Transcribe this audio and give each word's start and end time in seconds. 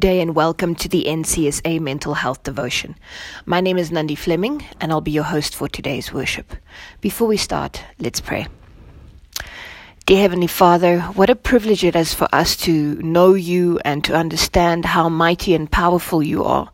Good 0.00 0.08
day 0.08 0.20
and 0.22 0.34
welcome 0.34 0.74
to 0.76 0.88
the 0.88 1.04
NCSA 1.04 1.78
Mental 1.78 2.14
Health 2.14 2.42
Devotion. 2.42 2.96
My 3.44 3.60
name 3.60 3.76
is 3.76 3.92
Nandi 3.92 4.14
Fleming 4.14 4.64
and 4.80 4.90
I'll 4.90 5.02
be 5.02 5.10
your 5.10 5.24
host 5.24 5.54
for 5.54 5.68
today's 5.68 6.10
worship. 6.10 6.54
Before 7.02 7.28
we 7.28 7.36
start, 7.36 7.84
let's 7.98 8.18
pray. 8.18 8.46
Dear 10.10 10.22
Heavenly 10.22 10.48
Father, 10.48 11.02
what 11.14 11.30
a 11.30 11.36
privilege 11.36 11.84
it 11.84 11.94
is 11.94 12.12
for 12.12 12.26
us 12.32 12.56
to 12.66 12.96
know 12.96 13.34
you 13.34 13.78
and 13.84 14.02
to 14.02 14.16
understand 14.16 14.84
how 14.84 15.08
mighty 15.08 15.54
and 15.54 15.70
powerful 15.70 16.20
you 16.20 16.42
are. 16.42 16.68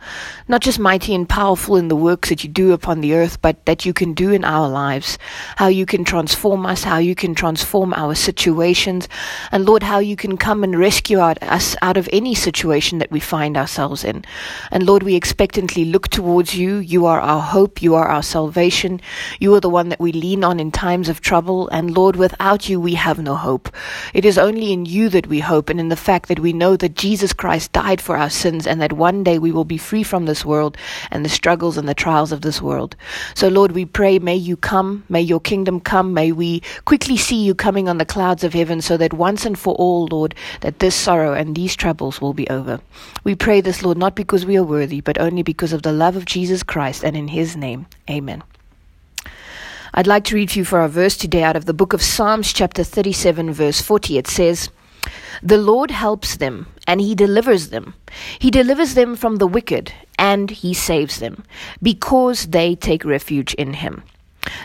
Not 0.49 0.63
just 0.63 0.79
mighty 0.79 1.15
and 1.15 1.29
powerful 1.29 1.77
in 1.77 1.89
the 1.89 1.97
works 1.97 2.31
that 2.31 2.45
you 2.45 2.49
do 2.49 2.73
upon 2.73 3.03
the 3.03 3.13
earth, 3.13 3.43
but 3.43 3.67
that 3.67 3.85
you 3.85 3.93
can 3.93 4.15
do 4.15 4.31
in 4.31 4.43
our 4.43 4.71
lives. 4.71 5.19
How 5.57 5.67
you 5.67 5.85
can 5.85 6.03
transform 6.03 6.65
us, 6.65 6.83
how 6.83 6.97
you 6.97 7.15
can 7.15 7.35
transform 7.35 7.93
our 7.93 8.15
situations, 8.15 9.07
and 9.53 9.67
Lord, 9.67 9.83
how 9.83 9.99
you 9.99 10.17
can 10.17 10.39
come 10.39 10.65
and 10.65 10.79
rescue 10.79 11.19
us 11.19 11.77
out 11.83 11.99
of 11.99 12.09
any 12.15 12.35
situation 12.35 13.01
that 13.01 13.11
we 13.11 13.21
find 13.21 13.59
ourselves 13.59 14.03
in. 14.03 14.25
And 14.71 14.87
Lord, 14.87 15.03
we 15.03 15.15
expectantly 15.15 15.85
look 15.85 16.09
towards 16.09 16.55
you. 16.55 16.77
You 16.79 17.05
are 17.05 17.21
our 17.21 17.43
hope. 17.43 17.83
You 17.83 17.97
are 17.97 18.09
our 18.09 18.23
salvation. 18.23 18.99
You 19.41 19.55
are 19.57 19.61
the 19.61 19.69
one 19.69 19.91
that 19.91 20.01
we 20.01 20.13
lean 20.13 20.43
on 20.43 20.59
in 20.59 20.71
times 20.73 21.11
of 21.11 21.21
trouble. 21.21 21.69
And 21.69 21.95
Lord, 21.95 22.17
without 22.17 22.71
you, 22.71 22.81
we 22.81 22.95
have 22.95 23.26
no 23.27 23.37
hope. 23.37 23.69
It 24.15 24.25
is 24.25 24.39
only 24.39 24.73
in 24.73 24.87
you 24.87 25.11
that 25.11 25.27
we 25.27 25.41
hope 25.41 25.69
and 25.69 25.79
in 25.79 25.91
the 25.91 25.97
fact 25.97 26.29
that 26.29 26.41
we 26.41 26.55
know 26.55 26.77
that 26.77 26.95
Jesus 26.95 27.35
Christ 27.35 27.73
died 27.73 28.01
for 28.01 28.17
our 28.17 28.31
sins 28.31 28.67
and 28.67 28.81
that 28.81 28.95
one 28.95 29.23
day 29.23 29.39
we 29.39 29.53
will 29.53 29.65
be 29.65 29.77
free 29.77 30.03
from 30.03 30.25
this 30.25 30.45
world 30.45 30.79
and 31.11 31.25
the 31.25 31.29
struggles 31.29 31.77
and 31.77 31.89
the 31.89 31.95
trials 31.95 32.33
of 32.33 32.41
this 32.41 32.63
world. 32.63 32.97
So, 33.35 33.49
Lord, 33.49 33.73
we 33.73 33.85
pray, 33.85 34.19
may 34.19 34.37
you 34.37 34.57
come, 34.57 35.05
may 35.09 35.21
your 35.21 35.41
kingdom 35.41 35.81
come, 35.81 36.15
may 36.15 36.33
we 36.33 36.63
quickly 36.85 37.17
see 37.17 37.43
you 37.43 37.55
coming 37.55 37.89
on 37.89 37.99
the 37.99 38.05
clouds 38.05 38.45
of 38.45 38.55
heaven 38.55 38.81
so 38.81 38.97
that 38.97 39.13
once 39.13 39.45
and 39.45 39.59
for 39.59 39.75
all, 39.75 40.09
Lord, 40.11 40.35
that 40.61 40.79
this 40.79 40.95
sorrow 40.95 41.35
and 41.35 41.55
these 41.55 41.77
troubles 41.77 42.21
will 42.21 42.33
be 42.33 42.49
over. 42.49 42.81
We 43.25 43.35
pray 43.35 43.61
this, 43.61 43.83
Lord, 43.83 43.99
not 43.99 44.15
because 44.15 44.47
we 44.47 44.57
are 44.57 44.65
worthy, 44.65 45.01
but 45.01 45.19
only 45.19 45.43
because 45.43 45.73
of 45.73 45.83
the 45.83 45.93
love 45.93 46.17
of 46.17 46.25
Jesus 46.25 46.63
Christ 46.63 47.05
and 47.05 47.17
in 47.17 47.29
his 47.29 47.57
name. 47.57 47.87
Amen. 48.09 48.43
I'd 49.99 50.07
like 50.07 50.25
to 50.25 50.35
read 50.35 50.51
for 50.51 50.59
you 50.59 50.65
for 50.67 50.81
our 50.81 50.89
verse 50.89 51.17
today 51.17 51.43
out 51.43 51.57
of 51.57 51.65
the 51.65 51.73
book 51.73 51.95
of 51.95 52.03
Psalms, 52.03 52.53
chapter 52.53 52.85
37, 52.85 53.51
verse 53.55 53.81
40. 53.81 54.19
It 54.19 54.27
says, 54.27 54.69
The 55.43 55.57
Lord 55.57 55.91
helps 55.91 56.37
them, 56.37 56.67
and 56.87 57.01
he 57.01 57.15
delivers 57.15 57.71
them. 57.71 57.95
He 58.39 58.51
delivers 58.51 58.93
them 58.93 59.17
from 59.17 59.37
the 59.37 59.47
wicked, 59.47 59.95
and 60.19 60.51
he 60.51 60.75
saves 60.75 61.19
them, 61.19 61.45
because 61.83 62.49
they 62.49 62.75
take 62.75 63.07
refuge 63.07 63.55
in 63.55 63.73
him. 63.73 64.03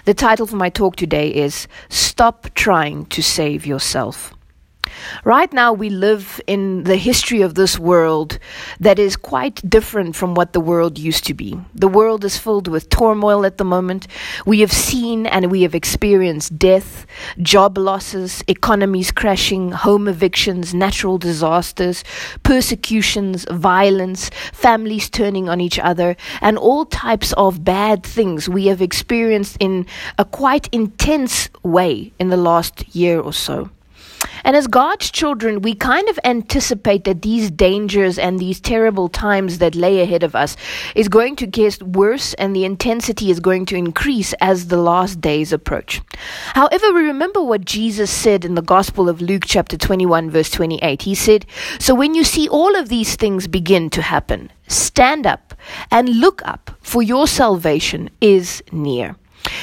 The 0.03 0.13
title 0.13 0.47
for 0.47 0.57
my 0.57 0.67
talk 0.67 0.97
today 0.97 1.33
is 1.33 1.65
Stop 1.87 2.53
Trying 2.53 3.05
to 3.05 3.23
Save 3.23 3.65
Yourself. 3.65 4.33
Right 5.23 5.51
now, 5.53 5.73
we 5.73 5.89
live 5.89 6.41
in 6.47 6.83
the 6.83 6.95
history 6.95 7.41
of 7.41 7.55
this 7.55 7.77
world 7.77 8.39
that 8.79 8.99
is 8.99 9.15
quite 9.15 9.61
different 9.69 10.15
from 10.15 10.33
what 10.33 10.53
the 10.53 10.59
world 10.59 10.97
used 10.97 11.25
to 11.25 11.33
be. 11.33 11.59
The 11.75 11.87
world 11.87 12.25
is 12.25 12.37
filled 12.37 12.67
with 12.67 12.89
turmoil 12.89 13.45
at 13.45 13.57
the 13.57 13.63
moment. 13.63 14.07
We 14.45 14.61
have 14.61 14.71
seen 14.71 15.27
and 15.27 15.51
we 15.51 15.61
have 15.61 15.75
experienced 15.75 16.57
death, 16.57 17.05
job 17.41 17.77
losses, 17.77 18.43
economies 18.47 19.11
crashing, 19.11 19.71
home 19.71 20.07
evictions, 20.07 20.73
natural 20.73 21.17
disasters, 21.17 22.03
persecutions, 22.43 23.45
violence, 23.51 24.29
families 24.53 25.09
turning 25.09 25.49
on 25.49 25.61
each 25.61 25.79
other, 25.79 26.15
and 26.41 26.57
all 26.57 26.85
types 26.85 27.33
of 27.33 27.63
bad 27.63 28.03
things 28.03 28.49
we 28.49 28.65
have 28.67 28.81
experienced 28.81 29.57
in 29.59 29.85
a 30.17 30.25
quite 30.25 30.67
intense 30.71 31.49
way 31.63 32.11
in 32.19 32.29
the 32.29 32.37
last 32.37 32.95
year 32.95 33.19
or 33.19 33.33
so. 33.33 33.69
And 34.43 34.55
as 34.55 34.67
God's 34.67 35.11
children, 35.11 35.61
we 35.61 35.75
kind 35.75 36.09
of 36.09 36.19
anticipate 36.23 37.03
that 37.03 37.21
these 37.21 37.51
dangers 37.51 38.17
and 38.17 38.39
these 38.39 38.59
terrible 38.59 39.07
times 39.07 39.59
that 39.59 39.75
lay 39.75 40.01
ahead 40.01 40.23
of 40.23 40.35
us 40.35 40.57
is 40.95 41.07
going 41.07 41.35
to 41.37 41.47
get 41.47 41.81
worse 41.81 42.33
and 42.35 42.55
the 42.55 42.65
intensity 42.65 43.29
is 43.29 43.39
going 43.39 43.65
to 43.67 43.75
increase 43.75 44.33
as 44.41 44.67
the 44.67 44.77
last 44.77 45.21
days 45.21 45.53
approach. 45.53 46.01
However, 46.53 46.91
we 46.93 47.01
remember 47.01 47.43
what 47.43 47.65
Jesus 47.65 48.09
said 48.09 48.43
in 48.43 48.55
the 48.55 48.61
Gospel 48.61 49.09
of 49.09 49.21
Luke, 49.21 49.43
chapter 49.45 49.77
21, 49.77 50.29
verse 50.29 50.49
28. 50.49 51.03
He 51.03 51.15
said, 51.15 51.45
So 51.79 51.93
when 51.93 52.15
you 52.15 52.23
see 52.23 52.47
all 52.49 52.75
of 52.75 52.89
these 52.89 53.15
things 53.15 53.47
begin 53.47 53.89
to 53.91 54.01
happen, 54.01 54.51
stand 54.67 55.25
up 55.25 55.53
and 55.89 56.19
look 56.19 56.41
up, 56.45 56.71
for 56.81 57.01
your 57.01 57.27
salvation 57.27 58.09
is 58.19 58.63
near. 58.71 59.15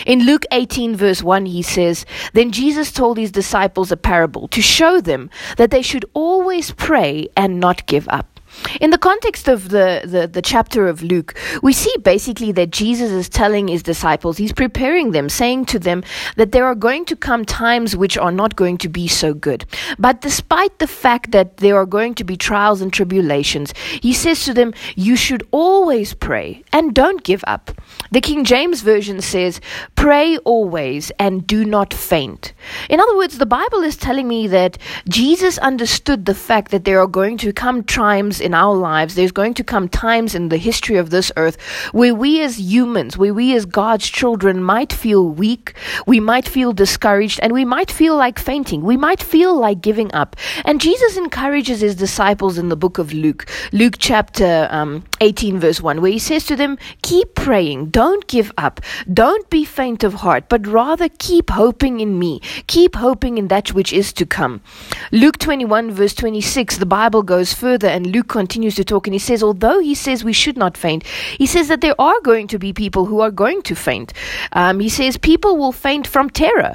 In 0.07 0.25
Luke 0.25 0.45
18, 0.53 0.97
verse 0.97 1.23
1, 1.23 1.47
he 1.47 1.63
says, 1.63 2.07
Then 2.33 2.53
Jesus 2.53 2.93
told 2.93 3.19
his 3.19 3.33
disciples 3.33 3.93
a 3.93 3.97
parable 3.97 4.49
to 4.49 4.63
show 4.63 5.01
them 5.01 5.31
that 5.57 5.71
they 5.71 5.83
should 5.83 6.05
always 6.15 6.71
pray 6.73 7.29
and 7.37 7.61
not 7.61 7.87
give 7.87 8.09
up. 8.09 8.38
In 8.81 8.91
the 8.91 8.99
context 8.99 9.49
of 9.49 9.71
the, 9.71 10.03
the, 10.05 10.27
the, 10.27 10.43
chapter 10.43 10.87
of 10.87 11.03
Luke, 11.03 11.35
we 11.63 11.73
see 11.73 11.95
basically 12.03 12.53
that 12.53 12.71
Jesus 12.71 13.11
is 13.11 13.29
telling 13.29 13.69
his 13.69 13.83
disciples, 13.83 14.37
he's 14.37 14.53
preparing 14.53 15.13
them, 15.13 15.29
saying 15.29 15.67
to 15.67 15.79
them 15.79 16.03
that 16.37 16.53
there 16.53 16.67
are 16.67 16.75
going 16.75 17.05
to 17.07 17.17
come 17.17 17.45
times 17.45 17.97
which 17.97 18.17
are 18.17 18.33
not 18.33 18.57
going 18.57 18.79
to 18.79 18.89
be 18.89 19.09
so 19.09 19.35
good. 19.35 19.65
But 19.99 20.21
despite 20.21 20.79
the 20.79 20.87
fact 20.87 21.31
that 21.33 21.59
there 21.59 21.77
are 21.77 21.87
going 21.87 22.15
to 22.15 22.25
be 22.25 22.37
trials 22.37 22.81
and 22.81 22.93
tribulations, 22.93 23.73
he 24.03 24.13
says 24.13 24.45
to 24.45 24.55
them, 24.55 24.75
You 24.97 25.17
should 25.17 25.47
always 25.51 26.15
pray 26.15 26.65
and 26.73 26.95
don't 26.95 27.23
give 27.23 27.45
up. 27.47 27.71
The 28.11 28.21
King 28.21 28.45
James 28.45 28.83
Version 28.83 29.21
says, 29.21 29.61
Pray 29.95 30.39
always 30.39 31.11
and 31.19 31.47
do 31.47 31.65
not 31.65 31.93
faint. 31.93 32.53
In 32.89 33.01
other 33.01 33.17
words, 33.17 33.39
the 33.39 33.47
Bible 33.47 33.83
is 33.83 33.97
telling 33.97 34.29
me 34.29 34.47
that 34.49 34.79
Jesus 35.09 35.59
understood 35.59 36.27
the 36.27 36.35
fact 36.35 36.71
that 36.71 36.85
there 36.85 37.01
are 37.01 37.07
going 37.07 37.37
to 37.39 37.53
come 37.53 37.83
times 37.83 38.41
in 38.49 38.55
our 38.55 38.75
lives, 38.75 39.15
there's 39.15 39.31
going 39.31 39.53
to 39.53 39.63
come 39.63 39.91
times 39.91 40.35
in 40.35 40.49
the 40.49 40.57
history 40.57 40.97
of 40.97 41.11
this 41.11 41.31
earth 41.37 41.61
where 41.93 42.15
we 42.15 42.41
as 42.41 42.59
humans, 42.59 43.19
where 43.19 43.35
we 43.35 43.55
as 43.55 43.67
God's 43.67 44.09
children 44.09 44.65
might 44.65 44.91
feel 44.91 45.29
weak, 45.29 45.75
we 46.07 46.19
might 46.19 46.49
feel 46.49 46.73
discouraged, 46.73 47.41
and 47.43 47.53
we 47.53 47.67
might 47.67 47.91
feel 47.91 48.17
like 48.17 48.39
fainting. 48.39 48.81
We 48.83 48.97
might 48.97 49.23
feel 49.23 49.55
like 49.55 49.83
giving 49.83 50.11
up. 50.15 50.35
And 50.65 50.81
Jesus 50.81 51.19
encourages 51.19 51.83
his 51.83 51.95
disciples 51.95 52.57
in 52.57 52.71
the 52.71 52.77
book 52.85 52.97
of 52.97 53.13
Luke, 53.13 53.45
Luke 53.71 53.97
chapter 53.99 54.67
um, 54.71 55.05
18, 55.21 55.61
verse 55.61 55.83
1, 55.83 56.01
where 56.01 56.11
he 56.11 56.19
says 56.19 56.47
to 56.47 56.57
them, 56.57 56.79
Keep 57.03 57.35
praying, 57.35 57.91
don't 57.91 58.27
give 58.29 58.51
up, 58.57 58.81
don't 59.13 59.49
be 59.51 59.67
faint 59.67 60.03
of 60.03 60.15
heart, 60.15 60.49
but 60.49 60.67
rather 60.67 61.11
keep 61.19 61.51
hoping 61.51 62.01
in 62.01 62.19
me, 62.19 62.41
keep 62.67 62.97
hoping 62.97 63.37
in 63.37 63.49
that 63.49 63.75
which 63.75 63.93
is 63.93 64.15
to 64.15 64.25
come. 64.25 64.63
Luke 65.13 65.37
21, 65.37 65.91
verse 65.91 66.15
26, 66.15 66.79
the 66.79 66.87
Bible 66.87 67.23
goes 67.23 67.53
further, 67.53 67.89
and 67.89 68.07
Luke 68.07 68.29
continues 68.41 68.77
to 68.77 68.85
talk 68.85 69.07
and 69.09 69.15
he 69.15 69.25
says, 69.31 69.43
although 69.43 69.79
he 69.89 69.95
says 70.05 70.23
we 70.31 70.37
should 70.43 70.59
not 70.65 70.77
faint, 70.85 71.03
he 71.43 71.47
says 71.55 71.67
that 71.69 71.81
there 71.81 72.01
are 72.09 72.21
going 72.31 72.47
to 72.53 72.59
be 72.65 72.73
people 72.85 73.05
who 73.11 73.19
are 73.27 73.35
going 73.45 73.61
to 73.63 73.75
faint. 73.75 74.13
Um, 74.53 74.81
he 74.87 74.91
says 74.99 75.17
people 75.33 75.57
will 75.61 75.77
faint 75.87 76.07
from 76.15 76.31
terror, 76.31 76.73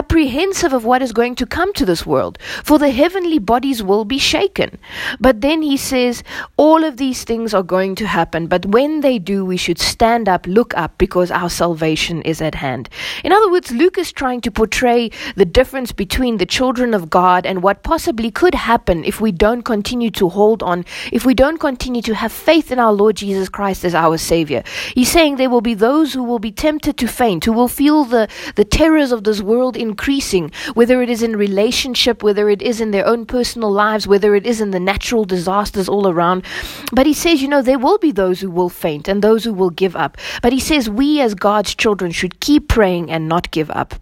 apprehensive 0.00 0.72
of 0.72 0.84
what 0.84 1.02
is 1.06 1.12
going 1.20 1.34
to 1.36 1.46
come 1.56 1.72
to 1.74 1.84
this 1.90 2.06
world, 2.12 2.38
for 2.68 2.78
the 2.78 2.90
heavenly 3.02 3.38
bodies 3.38 3.82
will 3.82 4.06
be 4.14 4.18
shaken. 4.18 4.78
But 5.20 5.40
then 5.46 5.62
he 5.70 5.76
says, 5.76 6.22
all 6.56 6.82
of 6.84 6.96
these 6.96 7.24
things 7.24 7.54
are 7.54 7.62
going 7.76 7.94
to 7.96 8.06
happen, 8.06 8.46
but 8.46 8.66
when 8.66 9.00
they 9.00 9.18
do, 9.18 9.44
we 9.44 9.58
should 9.64 9.78
stand 9.78 10.28
up, 10.28 10.46
look 10.46 10.72
up, 10.84 10.96
because 10.98 11.30
our 11.30 11.50
salvation 11.50 12.22
is 12.22 12.40
at 12.40 12.54
hand. 12.54 12.88
In 13.24 13.32
other 13.32 13.50
words, 13.50 13.70
Luke 13.70 13.98
is 13.98 14.12
trying 14.12 14.40
to 14.42 14.50
portray 14.50 15.10
the 15.36 15.44
difference 15.58 15.92
between 15.92 16.38
the 16.38 16.46
children 16.46 16.94
of 16.94 17.10
God 17.10 17.46
and 17.46 17.62
what 17.62 17.82
possibly 17.82 18.30
could 18.30 18.54
happen 18.54 19.04
if 19.04 19.20
we 19.20 19.32
don't 19.32 19.62
continue 19.62 20.10
to 20.10 20.28
hold 20.28 20.62
on 20.62 20.84
if 21.12 21.24
we 21.24 21.34
don't 21.34 21.58
continue 21.58 22.02
to 22.02 22.14
have 22.14 22.32
faith 22.32 22.70
in 22.70 22.78
our 22.78 22.92
Lord 22.92 23.16
Jesus 23.16 23.48
Christ 23.48 23.84
as 23.84 23.94
our 23.94 24.18
Savior. 24.18 24.62
He's 24.94 25.10
saying 25.10 25.36
there 25.36 25.50
will 25.50 25.60
be 25.60 25.74
those 25.74 26.12
who 26.12 26.22
will 26.22 26.38
be 26.38 26.52
tempted 26.52 26.96
to 26.98 27.06
faint, 27.06 27.44
who 27.44 27.52
will 27.52 27.68
feel 27.68 28.04
the, 28.04 28.28
the 28.56 28.64
terrors 28.64 29.12
of 29.12 29.24
this 29.24 29.40
world 29.40 29.76
increasing, 29.76 30.50
whether 30.74 31.02
it 31.02 31.10
is 31.10 31.22
in 31.22 31.36
relationship, 31.36 32.22
whether 32.22 32.48
it 32.48 32.62
is 32.62 32.80
in 32.80 32.90
their 32.90 33.06
own 33.06 33.26
personal 33.26 33.70
lives, 33.70 34.06
whether 34.06 34.34
it 34.34 34.46
is 34.46 34.60
in 34.60 34.70
the 34.70 34.80
natural 34.80 35.24
disasters 35.24 35.88
all 35.88 36.08
around. 36.08 36.44
But 36.92 37.06
he 37.06 37.14
says, 37.14 37.42
you 37.42 37.48
know, 37.48 37.62
there 37.62 37.78
will 37.78 37.98
be 37.98 38.12
those 38.12 38.40
who 38.40 38.50
will 38.50 38.68
faint 38.68 39.08
and 39.08 39.22
those 39.22 39.44
who 39.44 39.52
will 39.52 39.70
give 39.70 39.96
up. 39.96 40.16
But 40.42 40.52
he 40.52 40.60
says 40.60 40.88
we 40.88 41.20
as 41.20 41.34
God's 41.34 41.74
children 41.74 42.12
should 42.12 42.40
keep 42.40 42.68
praying 42.68 43.10
and 43.10 43.28
not 43.28 43.50
give 43.50 43.70
up. 43.70 43.94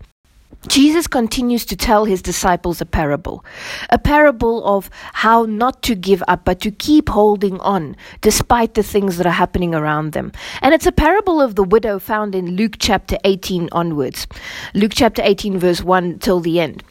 Jesus 0.69 1.07
continues 1.07 1.65
to 1.67 1.77
tell 1.77 2.05
his 2.05 2.21
disciples 2.21 2.83
a 2.83 2.87
parable, 2.87 3.43
a 3.89 3.99
parable 3.99 4.63
of 4.67 4.91
how 5.15 5.45
not 5.45 5.83
to 5.83 5.95
give 5.95 6.23
up, 6.29 6.45
but 6.45 6.61
to 6.61 6.71
keep 6.71 7.09
holding 7.09 7.59
on 7.61 7.97
despite 8.21 8.75
the 8.75 8.83
things 8.83 9.17
that 9.17 9.27
are 9.27 9.31
happening 9.31 9.75
around 9.75 10.13
them. 10.13 10.33
And 10.61 10.75
it's 10.75 10.87
a 10.87 10.93
parable 10.93 11.41
of 11.41 11.55
the 11.55 11.65
widow 11.65 11.99
found 11.99 12.35
in 12.35 12.57
Luke 12.57 12.77
chapter 12.79 13.17
18 13.25 13.71
onwards. 13.73 14.27
Luke 14.75 14.93
chapter 14.95 15.23
18, 15.25 15.59
verse 15.59 15.83
1 15.83 16.19
till 16.19 16.41
the 16.41 16.61
end. 16.61 16.83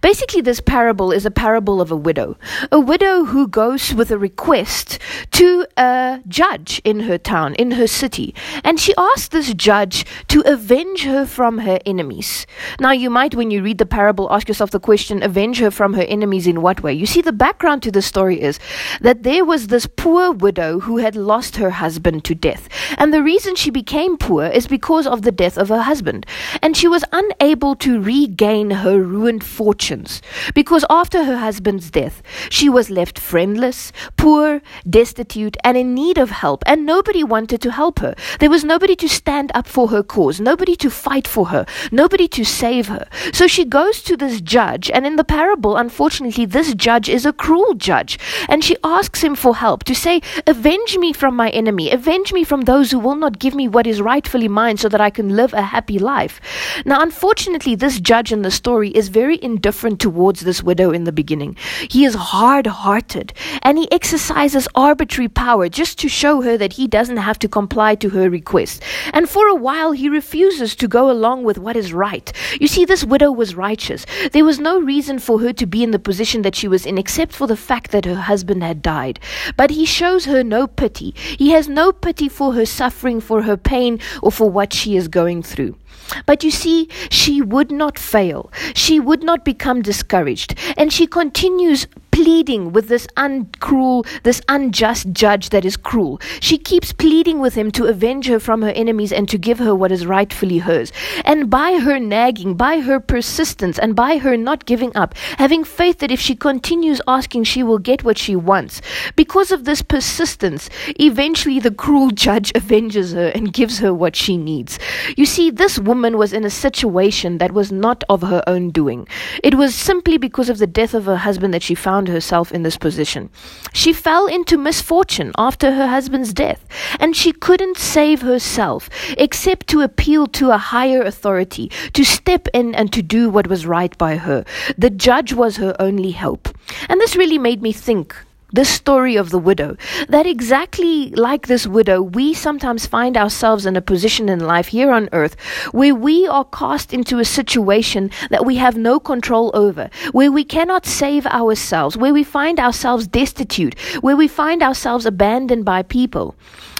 Basically, 0.00 0.40
this 0.40 0.60
parable 0.60 1.10
is 1.10 1.26
a 1.26 1.30
parable 1.30 1.80
of 1.80 1.90
a 1.90 1.96
widow, 1.96 2.36
a 2.70 2.78
widow 2.78 3.24
who 3.24 3.48
goes 3.48 3.92
with 3.92 4.12
a 4.12 4.18
request 4.18 5.00
to 5.32 5.66
a 5.76 6.20
judge 6.28 6.80
in 6.84 7.00
her 7.00 7.18
town, 7.18 7.54
in 7.56 7.72
her 7.72 7.88
city, 7.88 8.32
and 8.62 8.78
she 8.78 8.94
asks 8.96 9.28
this 9.28 9.52
judge 9.54 10.06
to 10.28 10.40
avenge 10.46 11.02
her 11.02 11.26
from 11.26 11.58
her 11.58 11.80
enemies. 11.84 12.46
Now, 12.78 12.92
you 12.92 13.10
might, 13.16 13.34
when 13.34 13.50
you 13.50 13.62
read 13.62 13.78
the 13.78 13.86
parable, 13.86 14.30
ask 14.30 14.46
yourself 14.46 14.72
the 14.72 14.78
question 14.78 15.22
avenge 15.22 15.58
her 15.58 15.70
from 15.70 15.94
her 15.94 16.02
enemies 16.02 16.46
in 16.46 16.60
what 16.60 16.82
way? 16.82 16.92
You 16.92 17.06
see, 17.06 17.22
the 17.22 17.32
background 17.32 17.82
to 17.84 17.90
the 17.90 18.02
story 18.02 18.38
is 18.42 18.58
that 19.00 19.22
there 19.22 19.42
was 19.42 19.68
this 19.68 19.86
poor 19.86 20.32
widow 20.32 20.80
who 20.80 20.98
had 20.98 21.16
lost 21.16 21.56
her 21.56 21.70
husband 21.70 22.24
to 22.24 22.34
death. 22.34 22.68
And 22.98 23.14
the 23.14 23.22
reason 23.22 23.56
she 23.56 23.70
became 23.70 24.18
poor 24.18 24.44
is 24.44 24.66
because 24.66 25.06
of 25.06 25.22
the 25.22 25.32
death 25.32 25.56
of 25.56 25.70
her 25.70 25.80
husband. 25.80 26.26
And 26.60 26.76
she 26.76 26.88
was 26.88 27.04
unable 27.10 27.74
to 27.76 28.02
regain 28.02 28.70
her 28.84 29.00
ruined 29.00 29.42
fortunes 29.42 30.20
because 30.54 30.84
after 30.90 31.24
her 31.24 31.38
husband's 31.38 31.90
death, 31.90 32.22
she 32.50 32.68
was 32.68 32.90
left 32.90 33.18
friendless, 33.18 33.92
poor, 34.18 34.60
destitute, 34.90 35.56
and 35.64 35.78
in 35.78 35.94
need 35.94 36.18
of 36.18 36.28
help. 36.44 36.62
And 36.66 36.84
nobody 36.84 37.24
wanted 37.24 37.62
to 37.62 37.70
help 37.72 38.00
her. 38.00 38.14
There 38.40 38.50
was 38.50 38.62
nobody 38.62 38.96
to 38.96 39.08
stand 39.08 39.52
up 39.54 39.66
for 39.66 39.88
her 39.88 40.02
cause, 40.02 40.38
nobody 40.38 40.76
to 40.76 40.90
fight 40.90 41.26
for 41.26 41.46
her, 41.46 41.64
nobody 41.90 42.28
to 42.28 42.44
save 42.44 42.88
her. 42.88 43.05
So 43.32 43.46
she 43.46 43.64
goes 43.64 44.02
to 44.02 44.16
this 44.16 44.40
judge, 44.40 44.90
and 44.90 45.06
in 45.06 45.16
the 45.16 45.24
parable, 45.24 45.76
unfortunately, 45.76 46.46
this 46.46 46.74
judge 46.74 47.08
is 47.08 47.26
a 47.26 47.32
cruel 47.32 47.74
judge. 47.74 48.18
And 48.48 48.62
she 48.62 48.76
asks 48.82 49.22
him 49.22 49.34
for 49.34 49.56
help 49.56 49.84
to 49.84 49.94
say, 49.94 50.20
Avenge 50.46 50.98
me 50.98 51.12
from 51.12 51.36
my 51.36 51.50
enemy, 51.50 51.90
avenge 51.90 52.32
me 52.32 52.44
from 52.44 52.62
those 52.62 52.90
who 52.90 52.98
will 52.98 53.16
not 53.16 53.38
give 53.38 53.54
me 53.54 53.68
what 53.68 53.86
is 53.86 54.00
rightfully 54.00 54.48
mine 54.48 54.76
so 54.76 54.88
that 54.88 55.00
I 55.00 55.10
can 55.10 55.36
live 55.36 55.52
a 55.52 55.62
happy 55.62 55.98
life. 55.98 56.40
Now, 56.84 57.00
unfortunately, 57.02 57.74
this 57.74 58.00
judge 58.00 58.32
in 58.32 58.42
the 58.42 58.50
story 58.50 58.90
is 58.90 59.08
very 59.08 59.38
indifferent 59.42 60.00
towards 60.00 60.40
this 60.40 60.62
widow 60.62 60.90
in 60.92 61.04
the 61.04 61.12
beginning. 61.12 61.56
He 61.90 62.04
is 62.04 62.14
hard 62.14 62.66
hearted 62.66 63.32
and 63.62 63.78
he 63.78 63.90
exercises 63.90 64.68
arbitrary 64.74 65.28
power 65.28 65.68
just 65.68 65.98
to 65.98 66.08
show 66.08 66.42
her 66.42 66.56
that 66.56 66.74
he 66.74 66.86
doesn't 66.86 67.16
have 67.16 67.38
to 67.40 67.48
comply 67.48 67.94
to 67.96 68.10
her 68.10 68.30
request. 68.30 68.82
And 69.12 69.28
for 69.28 69.46
a 69.48 69.54
while, 69.54 69.92
he 69.92 70.08
refuses 70.08 70.76
to 70.76 70.88
go 70.88 71.10
along 71.10 71.44
with 71.44 71.58
what 71.58 71.76
is 71.76 71.92
right. 71.92 72.32
You 72.60 72.68
see, 72.68 72.84
this 72.84 72.95
widow 73.04 73.30
was 73.30 73.54
righteous. 73.54 74.06
There 74.32 74.44
was 74.44 74.58
no 74.58 74.80
reason 74.80 75.18
for 75.18 75.40
her 75.40 75.52
to 75.52 75.66
be 75.66 75.82
in 75.82 75.90
the 75.90 75.98
position 75.98 76.42
that 76.42 76.54
she 76.54 76.68
was 76.68 76.86
in 76.86 76.98
except 76.98 77.32
for 77.32 77.46
the 77.46 77.56
fact 77.56 77.90
that 77.90 78.04
her 78.04 78.14
husband 78.14 78.62
had 78.62 78.82
died. 78.82 79.20
But 79.56 79.70
he 79.70 79.84
shows 79.84 80.24
her 80.26 80.42
no 80.42 80.66
pity. 80.66 81.14
He 81.16 81.50
has 81.50 81.68
no 81.68 81.92
pity 81.92 82.28
for 82.28 82.54
her 82.54 82.66
suffering, 82.66 83.20
for 83.20 83.42
her 83.42 83.56
pain, 83.56 84.00
or 84.22 84.32
for 84.32 84.48
what 84.50 84.72
she 84.72 84.96
is 84.96 85.08
going 85.08 85.42
through. 85.42 85.76
But 86.24 86.44
you 86.44 86.50
see, 86.50 86.88
she 87.10 87.42
would 87.42 87.72
not 87.72 87.98
fail. 87.98 88.50
She 88.74 89.00
would 89.00 89.22
not 89.22 89.44
become 89.44 89.82
discouraged. 89.82 90.54
And 90.76 90.92
she 90.92 91.06
continues 91.06 91.86
pleading 92.16 92.72
with 92.72 92.88
this 92.88 93.06
uncruel, 93.18 94.06
this 94.22 94.40
unjust 94.48 95.12
judge 95.12 95.50
that 95.50 95.66
is 95.66 95.76
cruel. 95.76 96.18
She 96.40 96.56
keeps 96.56 96.90
pleading 96.90 97.40
with 97.40 97.54
him 97.54 97.70
to 97.72 97.84
avenge 97.84 98.26
her 98.28 98.40
from 98.40 98.62
her 98.62 98.70
enemies 98.70 99.12
and 99.12 99.28
to 99.28 99.36
give 99.36 99.58
her 99.58 99.74
what 99.74 99.92
is 99.92 100.06
rightfully 100.06 100.56
hers. 100.56 100.92
And 101.26 101.50
by 101.50 101.78
her 101.78 101.98
nagging, 102.00 102.54
by 102.54 102.80
her 102.80 103.00
persistence, 103.00 103.78
and 103.78 103.94
by 103.94 104.16
her 104.16 104.34
not 104.34 104.64
giving 104.64 104.96
up, 104.96 105.14
having 105.36 105.62
faith 105.62 105.98
that 105.98 106.10
if 106.10 106.18
she 106.18 106.34
continues 106.34 107.02
asking, 107.06 107.44
she 107.44 107.62
will 107.62 107.78
get 107.78 108.02
what 108.02 108.16
she 108.16 108.34
wants, 108.34 108.80
because 109.14 109.52
of 109.52 109.66
this 109.66 109.82
persistence, 109.82 110.70
eventually 110.98 111.60
the 111.60 111.70
cruel 111.70 112.10
judge 112.12 112.50
avenges 112.54 113.12
her 113.12 113.28
and 113.34 113.52
gives 113.52 113.80
her 113.80 113.92
what 113.92 114.16
she 114.16 114.38
needs. 114.38 114.78
You 115.18 115.26
see, 115.26 115.50
this 115.50 115.78
woman 115.78 116.16
was 116.16 116.32
in 116.32 116.46
a 116.46 116.50
situation 116.50 117.36
that 117.38 117.52
was 117.52 117.70
not 117.70 118.04
of 118.08 118.22
her 118.22 118.42
own 118.46 118.70
doing. 118.70 119.06
It 119.42 119.56
was 119.56 119.74
simply 119.74 120.16
because 120.16 120.48
of 120.48 120.56
the 120.56 120.66
death 120.66 120.94
of 120.94 121.04
her 121.04 121.18
husband 121.18 121.52
that 121.52 121.62
she 121.62 121.74
found 121.74 122.05
found 122.06 122.14
herself 122.14 122.52
in 122.52 122.62
this 122.62 122.78
position. 122.78 123.28
She 123.72 123.92
fell 123.92 124.26
into 124.26 124.56
misfortune 124.56 125.32
after 125.36 125.72
her 125.72 125.88
husband's 125.88 126.32
death, 126.32 126.64
and 127.00 127.16
she 127.16 127.32
couldn't 127.32 127.78
save 127.78 128.22
herself 128.22 128.88
except 129.18 129.66
to 129.68 129.82
appeal 129.82 130.26
to 130.28 130.50
a 130.50 130.58
higher 130.58 131.02
authority, 131.02 131.70
to 131.94 132.04
step 132.04 132.48
in 132.54 132.74
and 132.74 132.92
to 132.92 133.02
do 133.02 133.28
what 133.30 133.48
was 133.48 133.66
right 133.66 133.96
by 133.98 134.16
her. 134.16 134.44
The 134.78 134.90
judge 134.90 135.32
was 135.32 135.56
her 135.56 135.74
only 135.80 136.12
hope. 136.12 136.48
And 136.88 137.00
this 137.00 137.16
really 137.16 137.38
made 137.38 137.62
me 137.62 137.72
think 137.72 138.14
this 138.52 138.68
story 138.68 139.16
of 139.16 139.30
the 139.30 139.38
widow, 139.38 139.76
that 140.08 140.26
exactly 140.26 141.10
like 141.10 141.46
this 141.46 141.66
widow, 141.66 142.00
we 142.00 142.32
sometimes 142.32 142.86
find 142.86 143.16
ourselves 143.16 143.66
in 143.66 143.76
a 143.76 143.82
position 143.82 144.28
in 144.28 144.40
life 144.40 144.68
here 144.68 144.90
on 144.90 145.08
earth 145.12 145.36
where 145.72 145.94
we 145.94 146.26
are 146.26 146.44
cast 146.44 146.94
into 146.94 147.18
a 147.18 147.24
situation 147.24 148.10
that 148.30 148.46
we 148.46 148.56
have 148.56 148.76
no 148.76 149.00
control 149.00 149.50
over, 149.54 149.90
where 150.12 150.30
we 150.30 150.44
cannot 150.44 150.86
save 150.86 151.26
ourselves, 151.26 151.96
where 151.96 152.14
we 152.14 152.24
find 152.24 152.60
ourselves 152.60 153.06
destitute, 153.06 153.78
where 154.00 154.16
we 154.16 154.28
find 154.28 154.62
ourselves 154.62 155.06
abandoned 155.06 155.64
by 155.64 155.82
people. 155.82 156.34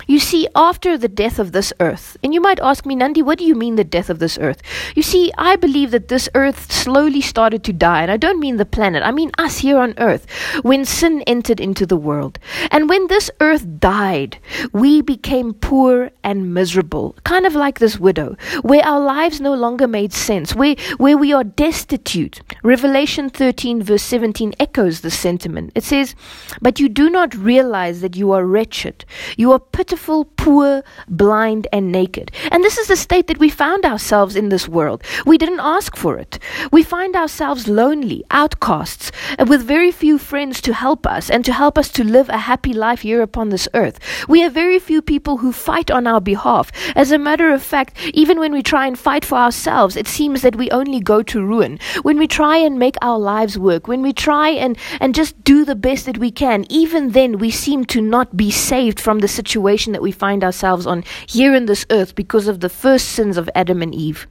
You 0.09 0.21
see, 0.21 0.47
after 0.55 0.97
the 0.97 1.09
death 1.09 1.41
of 1.41 1.51
this 1.51 1.73
earth, 1.81 2.17
and 2.23 2.33
you 2.33 2.41
might 2.41 2.61
ask 2.61 2.87
me, 2.87 2.95
Nandi, 2.95 3.23
what 3.23 3.39
do 3.39 3.45
you 3.45 3.57
mean 3.57 3.75
the 3.75 3.83
death 3.83 4.09
of 4.09 4.21
this 4.21 4.39
earth? 4.39 4.63
You 4.95 5.03
see, 5.03 5.33
I 5.37 5.57
believe 5.57 5.91
that 5.91 6.07
this 6.07 6.29
earth 6.37 6.71
slowly 6.71 7.21
started 7.21 7.65
to 7.65 7.73
die, 7.73 8.03
and 8.03 8.11
I 8.13 8.17
don't 8.17 8.39
mean 8.39 8.57
the 8.57 8.65
planet, 8.65 9.03
I 9.03 9.11
mean 9.11 9.33
us 9.37 9.59
here 9.59 9.79
on 9.79 9.95
earth, 9.99 10.31
when 10.63 10.85
sin 10.85 11.23
entered 11.27 11.59
into 11.59 11.87
the 11.87 11.97
world. 11.97 12.39
And 12.71 12.89
when 12.89 13.09
this 13.09 13.33
earth 13.41 13.81
died, 13.81 14.39
we 14.73 15.03
became 15.03 15.53
poor 15.55 16.13
and 16.23 16.55
miserable, 16.55 17.17
kind 17.25 17.45
of 17.45 17.57
like 17.57 17.81
this 17.81 17.99
widow, 17.99 18.37
where 18.63 18.87
our 18.87 19.01
lives 19.01 19.41
no 19.41 19.55
longer 19.55 19.89
made 19.89 20.13
sense, 20.13 20.55
where, 20.55 20.77
where 20.99 21.19
we 21.19 21.33
are 21.33 21.43
destitute. 21.43 22.43
Revelation 22.63 23.29
13, 23.29 23.83
verse 23.83 24.05
17 24.05 24.55
echoes 24.61 25.01
the 25.01 25.11
sentiment. 25.11 25.73
It 25.75 25.83
says, 25.83 26.15
But 26.63 26.79
you 26.79 26.89
do 26.89 27.11
not 27.11 27.35
realize 27.35 28.03
that 28.03 28.15
you 28.15 28.31
are 28.31 28.47
wretched, 28.47 29.05
you 29.37 29.51
are 29.51 29.59
pitiful 29.59 29.96
pitiful, 29.97 30.27
poor, 30.37 30.83
blind, 31.09 31.67
and 31.73 31.91
naked. 31.91 32.31
And 32.53 32.63
this 32.63 32.77
is 32.77 32.87
the 32.89 32.97
state 32.97 33.29
that 33.29 33.39
we 33.39 33.49
found 33.49 33.87
ourselves 33.87 34.37
in 34.37 34.51
this 34.51 34.69
world. 34.69 35.03
We 35.25 35.39
didn't 35.39 35.61
ask 35.61 35.97
for 35.97 36.19
it. 36.19 36.39
We 36.71 36.83
find 36.83 37.17
ourselves 37.17 37.67
lonely, 37.67 38.23
outcasts, 38.31 39.11
uh, 39.39 39.47
with 39.49 39.63
very 39.63 39.91
few 39.91 40.19
friends 40.19 40.61
to 40.61 40.75
help 40.75 41.07
us 41.07 41.31
and 41.31 41.47
to 41.47 41.53
help 41.53 41.79
us 41.79 41.89
to 41.93 42.05
live 42.05 42.29
a 42.29 42.37
happy 42.37 42.75
life 42.75 43.01
here 43.01 43.23
upon 43.23 43.49
this 43.49 43.69
earth. 43.73 43.99
We 44.29 44.41
have 44.41 44.53
very 44.53 44.79
few 44.79 45.01
people 45.01 45.39
who 45.39 45.51
fight 45.51 45.91
on 45.91 46.07
our 46.07 46.21
behalf. 46.21 46.71
As 46.95 47.11
a 47.11 47.19
matter 47.19 47.51
of 47.51 47.63
fact, 47.63 47.97
even 48.13 48.39
when 48.39 48.53
we 48.53 48.63
try 48.63 48.87
and 48.87 48.99
fight 48.99 49.25
for 49.25 49.39
ourselves, 49.39 49.97
it 49.97 50.07
seems 50.07 50.43
that 50.43 50.57
we 50.57 50.71
only 50.71 51.01
go 51.01 51.23
to 51.23 51.43
ruin. 51.43 51.79
When 52.03 52.19
we 52.19 52.29
try 52.29 52.59
and 52.59 52.79
make 52.79 52.97
our 53.01 53.19
lives 53.19 53.59
work, 53.59 53.89
when 53.89 54.03
we 54.03 54.13
try 54.13 54.51
and, 54.51 54.77
and 55.01 55.15
just 55.15 55.43
do 55.43 55.65
the 55.65 55.75
best 55.89 56.05
that 56.05 56.19
we 56.19 56.31
can, 56.31 56.67
even 56.69 57.13
then 57.13 57.39
we 57.39 57.51
seem 57.51 57.87
to 57.87 58.03
not 58.03 58.37
be 58.37 58.51
saved 58.51 59.01
from 59.01 59.21
the 59.21 59.29
situation 59.29 59.86
that 59.93 60.03
we 60.03 60.13
find 60.13 60.43
ourselves 60.43 60.87
on 60.87 61.05
here 61.27 61.55
in 61.55 61.67
this 61.67 61.87
earth 61.91 62.15
because 62.15 62.49
of 62.49 62.61
the 62.61 62.69
first 62.69 63.09
sins 63.11 63.37
of 63.37 63.51
Adam 63.55 63.83
and 63.83 63.95
Eve. 63.95 64.27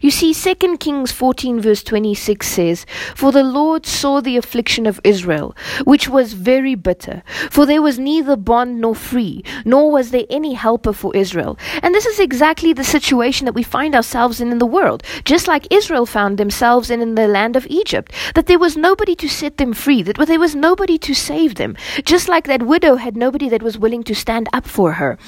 You 0.00 0.10
see, 0.10 0.32
2 0.32 0.78
Kings 0.78 1.12
14, 1.12 1.60
verse 1.60 1.82
26 1.82 2.46
says, 2.46 2.86
For 3.14 3.32
the 3.32 3.42
Lord 3.42 3.84
saw 3.84 4.22
the 4.22 4.38
affliction 4.38 4.86
of 4.86 4.98
Israel, 5.04 5.54
which 5.84 6.08
was 6.08 6.32
very 6.32 6.74
bitter, 6.74 7.22
for 7.50 7.66
there 7.66 7.82
was 7.82 7.98
neither 7.98 8.34
bond 8.34 8.80
nor 8.80 8.94
free, 8.94 9.44
nor 9.66 9.90
was 9.90 10.10
there 10.10 10.24
any 10.30 10.54
helper 10.54 10.94
for 10.94 11.14
Israel. 11.14 11.58
And 11.82 11.94
this 11.94 12.06
is 12.06 12.18
exactly 12.18 12.72
the 12.72 12.82
situation 12.82 13.44
that 13.44 13.52
we 13.52 13.62
find 13.62 13.94
ourselves 13.94 14.40
in 14.40 14.50
in 14.50 14.58
the 14.58 14.64
world, 14.64 15.02
just 15.24 15.46
like 15.46 15.70
Israel 15.70 16.06
found 16.06 16.38
themselves 16.38 16.90
in 16.90 17.02
in 17.02 17.14
the 17.14 17.28
land 17.28 17.54
of 17.54 17.66
Egypt, 17.68 18.10
that 18.34 18.46
there 18.46 18.58
was 18.58 18.78
nobody 18.78 19.14
to 19.16 19.28
set 19.28 19.58
them 19.58 19.74
free, 19.74 20.02
that 20.02 20.16
there 20.16 20.40
was 20.40 20.54
nobody 20.54 20.96
to 20.96 21.14
save 21.14 21.56
them, 21.56 21.76
just 22.04 22.26
like 22.26 22.46
that 22.46 22.62
widow 22.62 22.96
had 22.96 23.18
nobody 23.18 23.50
that 23.50 23.62
was 23.62 23.76
willing 23.76 24.02
to 24.04 24.14
stand 24.14 24.48
up 24.52 24.66
for 24.66 24.92
her. 24.92 25.18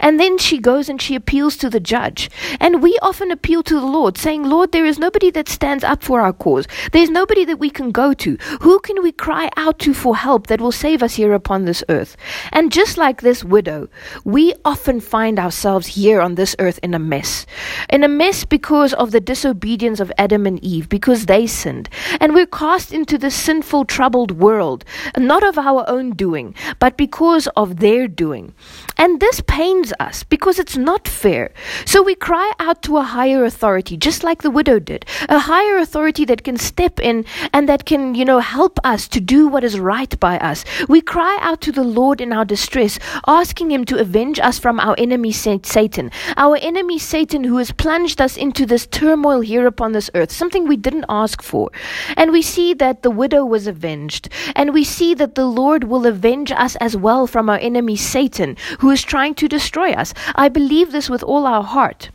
And 0.00 0.18
then 0.18 0.38
she 0.38 0.58
goes 0.58 0.88
and 0.88 1.00
she 1.00 1.14
appeals 1.14 1.56
to 1.58 1.70
the 1.70 1.80
judge. 1.80 2.30
And 2.60 2.82
we 2.82 2.98
often 3.00 3.30
appeal 3.30 3.62
to 3.64 3.74
the 3.74 3.86
Lord, 3.86 4.07
saying, 4.16 4.44
Lord, 4.44 4.72
there 4.72 4.86
is 4.86 4.98
nobody 4.98 5.30
that 5.32 5.48
stands 5.48 5.84
up 5.84 6.02
for 6.02 6.20
our 6.20 6.32
cause. 6.32 6.66
There's 6.92 7.10
nobody 7.10 7.44
that 7.44 7.58
we 7.58 7.68
can 7.68 7.90
go 7.90 8.14
to. 8.14 8.36
Who 8.60 8.78
can 8.80 9.02
we 9.02 9.12
cry 9.12 9.50
out 9.56 9.78
to 9.80 9.92
for 9.92 10.16
help 10.16 10.46
that 10.46 10.60
will 10.60 10.72
save 10.72 11.02
us 11.02 11.16
here 11.16 11.34
upon 11.34 11.64
this 11.64 11.84
earth? 11.88 12.16
And 12.52 12.72
just 12.72 12.96
like 12.96 13.20
this 13.20 13.44
widow, 13.44 13.88
we 14.24 14.54
often 14.64 15.00
find 15.00 15.38
ourselves 15.38 15.88
here 15.88 16.20
on 16.20 16.36
this 16.36 16.56
earth 16.58 16.78
in 16.82 16.94
a 16.94 16.98
mess. 16.98 17.44
In 17.90 18.04
a 18.04 18.08
mess 18.08 18.44
because 18.44 18.94
of 18.94 19.10
the 19.10 19.20
disobedience 19.20 20.00
of 20.00 20.12
Adam 20.16 20.46
and 20.46 20.62
Eve, 20.64 20.88
because 20.88 21.26
they 21.26 21.46
sinned. 21.46 21.88
And 22.20 22.32
we're 22.32 22.46
cast 22.46 22.92
into 22.92 23.18
this 23.18 23.34
sinful, 23.34 23.84
troubled 23.84 24.32
world, 24.32 24.84
not 25.16 25.42
of 25.42 25.58
our 25.58 25.84
own 25.88 26.10
doing, 26.10 26.54
but 26.78 26.96
because 26.96 27.48
of 27.56 27.80
their 27.80 28.08
doing. 28.08 28.54
And 28.96 29.20
this 29.20 29.42
pains 29.46 29.92
us 30.00 30.22
because 30.22 30.58
it's 30.58 30.76
not 30.76 31.08
fair. 31.08 31.50
So 31.84 32.02
we 32.02 32.14
cry 32.14 32.52
out 32.58 32.82
to 32.82 32.96
a 32.96 33.02
higher 33.02 33.44
authority, 33.44 33.96
just 33.98 34.24
like 34.24 34.42
the 34.42 34.50
widow 34.50 34.78
did. 34.78 35.04
A 35.28 35.38
higher 35.38 35.76
authority 35.78 36.24
that 36.26 36.44
can 36.44 36.56
step 36.56 37.00
in 37.00 37.24
and 37.52 37.68
that 37.68 37.84
can, 37.84 38.14
you 38.14 38.24
know, 38.24 38.38
help 38.40 38.78
us 38.84 39.08
to 39.08 39.20
do 39.20 39.48
what 39.48 39.64
is 39.64 39.78
right 39.78 40.18
by 40.20 40.38
us. 40.38 40.64
We 40.88 41.00
cry 41.00 41.38
out 41.40 41.60
to 41.62 41.72
the 41.72 41.84
Lord 41.84 42.20
in 42.20 42.32
our 42.32 42.44
distress, 42.44 42.98
asking 43.26 43.70
Him 43.70 43.84
to 43.86 43.98
avenge 43.98 44.38
us 44.38 44.58
from 44.58 44.80
our 44.80 44.94
enemy 44.98 45.32
Satan. 45.32 46.10
Our 46.36 46.56
enemy 46.56 46.98
Satan 46.98 47.44
who 47.44 47.56
has 47.58 47.72
plunged 47.72 48.20
us 48.20 48.36
into 48.36 48.66
this 48.66 48.86
turmoil 48.86 49.40
here 49.40 49.66
upon 49.66 49.92
this 49.92 50.10
earth, 50.14 50.30
something 50.30 50.66
we 50.66 50.76
didn't 50.76 51.06
ask 51.08 51.42
for. 51.42 51.70
And 52.16 52.32
we 52.32 52.42
see 52.42 52.74
that 52.74 53.02
the 53.02 53.10
widow 53.10 53.44
was 53.44 53.66
avenged. 53.66 54.28
And 54.54 54.72
we 54.72 54.84
see 54.84 55.14
that 55.14 55.34
the 55.34 55.46
Lord 55.46 55.84
will 55.84 56.06
avenge 56.06 56.52
us 56.52 56.76
as 56.76 56.96
well 56.96 57.26
from 57.26 57.48
our 57.48 57.58
enemy 57.58 57.96
Satan, 57.96 58.56
who 58.80 58.90
is 58.90 59.02
trying 59.02 59.34
to 59.36 59.48
destroy 59.48 59.92
us. 59.92 60.14
I 60.34 60.48
believe 60.48 60.92
this 60.92 61.10
with 61.10 61.22
all 61.22 61.46
our 61.46 61.62
heart. 61.62 62.10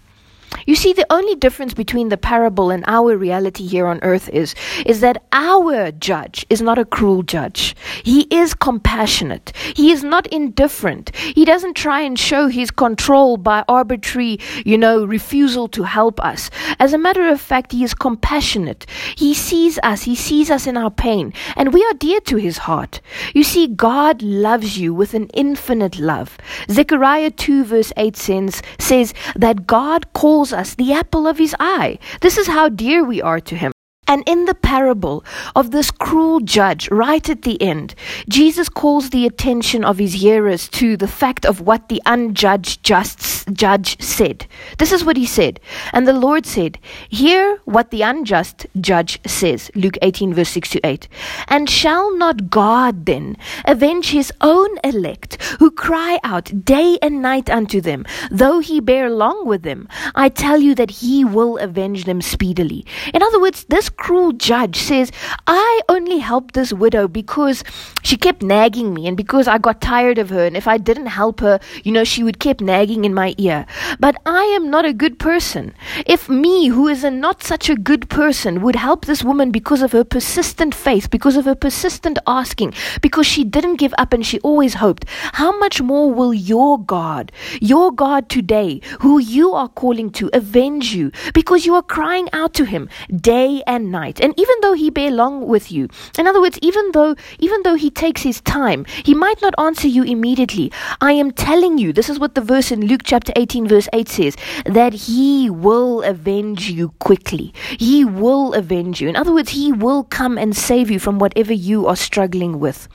You 0.65 0.75
see, 0.75 0.93
the 0.93 1.05
only 1.09 1.35
difference 1.35 1.73
between 1.73 2.09
the 2.09 2.17
parable 2.17 2.71
and 2.71 2.83
our 2.87 3.17
reality 3.17 3.65
here 3.67 3.87
on 3.87 3.99
earth 4.01 4.29
is, 4.29 4.55
is 4.85 5.01
that 5.01 5.23
our 5.31 5.91
judge 5.91 6.45
is 6.49 6.61
not 6.61 6.77
a 6.77 6.85
cruel 6.85 7.23
judge. 7.23 7.75
He 8.03 8.21
is 8.29 8.53
compassionate. 8.53 9.51
He 9.75 9.91
is 9.91 10.03
not 10.03 10.27
indifferent. 10.27 11.15
He 11.15 11.45
doesn't 11.45 11.75
try 11.75 12.01
and 12.01 12.17
show 12.17 12.47
his 12.47 12.71
control 12.71 13.37
by 13.37 13.63
arbitrary, 13.67 14.39
you 14.65 14.77
know, 14.77 15.05
refusal 15.05 15.67
to 15.69 15.83
help 15.83 16.19
us. 16.19 16.49
As 16.79 16.93
a 16.93 16.97
matter 16.97 17.27
of 17.27 17.41
fact, 17.41 17.71
he 17.71 17.83
is 17.83 17.93
compassionate. 17.93 18.85
He 19.15 19.33
sees 19.33 19.79
us. 19.83 20.03
He 20.03 20.15
sees 20.15 20.49
us 20.49 20.67
in 20.67 20.77
our 20.77 20.91
pain. 20.91 21.33
And 21.55 21.73
we 21.73 21.83
are 21.85 21.93
dear 21.93 22.19
to 22.21 22.37
his 22.37 22.59
heart. 22.59 23.01
You 23.33 23.43
see, 23.43 23.67
God 23.67 24.21
loves 24.21 24.77
you 24.77 24.93
with 24.93 25.13
an 25.13 25.27
infinite 25.33 25.99
love. 25.99 26.37
Zechariah 26.69 27.31
2 27.31 27.63
verse 27.63 27.93
8 27.97 28.15
says, 28.15 28.61
says 28.79 29.13
that 29.35 29.67
God 29.67 30.11
calls 30.13 30.42
us 30.51 30.75
the 30.75 30.91
apple 30.91 31.27
of 31.27 31.37
his 31.37 31.55
eye. 31.59 31.99
This 32.21 32.37
is 32.37 32.47
how 32.47 32.67
dear 32.69 33.05
we 33.05 33.21
are 33.21 33.39
to 33.39 33.55
him. 33.55 33.71
And 34.05 34.23
in 34.27 34.45
the 34.45 34.53
parable 34.53 35.23
of 35.55 35.71
this 35.71 35.89
cruel 35.89 36.41
judge, 36.41 36.91
right 36.91 37.27
at 37.29 37.43
the 37.43 37.61
end, 37.61 37.95
Jesus 38.27 38.67
calls 38.67 39.09
the 39.09 39.25
attention 39.25 39.85
of 39.85 39.97
his 39.97 40.13
hearers 40.13 40.67
to 40.69 40.97
the 40.97 41.07
fact 41.07 41.45
of 41.45 41.61
what 41.61 41.87
the 41.87 42.01
unjudged 42.05 42.83
just 42.83 43.47
judge 43.53 44.01
said. 44.01 44.45
This 44.77 44.91
is 44.91 45.05
what 45.05 45.15
he 45.15 45.25
said. 45.25 45.59
And 45.93 46.05
the 46.05 46.13
Lord 46.13 46.45
said, 46.45 46.79
Hear 47.09 47.59
what 47.63 47.91
the 47.91 48.01
unjust 48.01 48.67
judge 48.79 49.19
says. 49.25 49.71
Luke 49.73 49.97
18, 50.01 50.33
verse 50.33 50.49
6 50.49 50.69
to 50.71 50.85
8. 50.85 51.07
And 51.47 51.69
shall 51.69 52.15
not 52.17 52.49
God 52.49 53.05
then 53.05 53.37
avenge 53.65 54.11
his 54.11 54.33
own 54.41 54.69
elect, 54.83 55.41
who 55.59 55.71
cry 55.71 56.19
out 56.23 56.65
day 56.65 56.97
and 57.01 57.21
night 57.21 57.49
unto 57.49 57.79
them, 57.79 58.05
though 58.29 58.59
he 58.59 58.81
bear 58.81 59.09
long 59.09 59.45
with 59.45 59.63
them? 59.63 59.87
I 60.15 60.29
tell 60.29 60.59
you 60.59 60.75
that 60.75 60.91
he 60.91 61.25
will 61.25 61.57
avenge 61.57 62.05
them 62.05 62.21
speedily. 62.21 62.85
In 63.13 63.23
other 63.23 63.39
words, 63.39 63.65
this 63.69 63.89
cruel 63.89 64.31
judge 64.31 64.77
says, 64.77 65.11
I 65.47 65.81
only 65.89 66.19
helped 66.19 66.53
this 66.53 66.71
widow 66.71 67.07
because 67.07 67.63
she 68.03 68.17
kept 68.17 68.43
nagging 68.43 68.93
me 68.93 69.07
and 69.07 69.17
because 69.17 69.47
I 69.47 69.57
got 69.57 69.81
tired 69.81 70.17
of 70.17 70.29
her. 70.29 70.45
And 70.45 70.55
if 70.55 70.67
I 70.67 70.77
didn't 70.77 71.07
help 71.07 71.39
her, 71.39 71.59
you 71.83 71.91
know, 71.91 72.03
she 72.03 72.23
would 72.23 72.39
keep 72.39 72.61
nagging 72.61 73.05
in 73.05 73.13
my 73.13 73.33
ear. 73.37 73.65
But 73.99 74.15
I 74.25 74.43
am 74.43 74.69
not 74.69 74.85
a 74.85 74.93
good 74.93 75.19
person. 75.19 75.73
If 76.05 76.29
me, 76.29 76.67
who 76.67 76.87
is 76.87 77.03
a 77.03 77.11
not 77.11 77.43
such 77.43 77.69
a 77.69 77.75
good 77.75 78.09
person, 78.09 78.61
would 78.61 78.75
help 78.75 79.05
this 79.05 79.23
woman 79.23 79.51
because 79.51 79.81
of 79.81 79.91
her 79.93 80.03
persistent 80.03 80.75
faith, 80.75 81.09
because 81.09 81.35
of 81.35 81.45
her 81.45 81.55
persistent 81.55 82.19
asking, 82.27 82.73
because 83.01 83.25
she 83.25 83.43
didn't 83.43 83.77
give 83.77 83.93
up 83.97 84.13
and 84.13 84.25
she 84.25 84.39
always 84.41 84.75
hoped, 84.75 85.05
how 85.33 85.57
much 85.59 85.81
more 85.81 86.13
will 86.13 86.33
your 86.33 86.79
God, 86.79 87.31
your 87.61 87.91
God 87.91 88.29
today, 88.29 88.81
who 88.99 89.19
you 89.19 89.53
are 89.53 89.69
calling 89.69 90.02
to, 90.11 90.29
avenge 90.33 90.93
you 90.93 91.11
because 91.33 91.65
you 91.65 91.75
are 91.75 91.81
crying 91.81 92.29
out 92.33 92.53
to 92.55 92.65
him 92.65 92.89
day 93.15 93.63
and 93.67 93.91
night. 93.91 94.19
And 94.19 94.33
even 94.39 94.55
though 94.61 94.73
he 94.73 94.89
bear 94.89 95.11
long 95.11 95.47
with 95.47 95.71
you, 95.71 95.89
in 96.17 96.27
other 96.27 96.41
words, 96.41 96.59
even 96.61 96.91
though 96.91 97.15
even 97.39 97.61
though 97.63 97.75
he 97.75 97.89
takes 97.89 98.21
his 98.21 98.41
time, 98.41 98.85
he 99.03 99.13
might 99.13 99.41
not 99.41 99.53
answer 99.57 99.87
you 99.87 100.03
immediately. 100.03 100.71
I 101.01 101.13
am 101.13 101.31
telling 101.31 101.77
you, 101.77 101.93
this 101.93 102.09
is 102.09 102.19
what 102.19 102.35
the 102.35 102.41
verse 102.41 102.71
in 102.71 102.85
Luke 102.87 103.01
chapter 103.03 103.33
18 103.35 103.67
verse 103.67 103.87
8 103.93 104.07
says, 104.07 104.35
that 104.65 104.93
he 104.93 105.49
will 105.49 106.03
avenge 106.03 106.69
you 106.69 106.89
quickly. 106.99 107.53
He 107.79 108.05
will 108.05 108.53
avenge 108.53 109.01
you. 109.01 109.09
In 109.09 109.15
other 109.15 109.33
words, 109.33 109.51
he 109.51 109.71
will 109.71 110.03
come 110.03 110.37
and 110.37 110.55
save 110.55 110.89
you 110.89 110.99
from 110.99 111.19
whatever 111.19 111.53
you 111.53 111.87
are 111.87 111.95
struggling 111.95 112.59
with. 112.59 112.87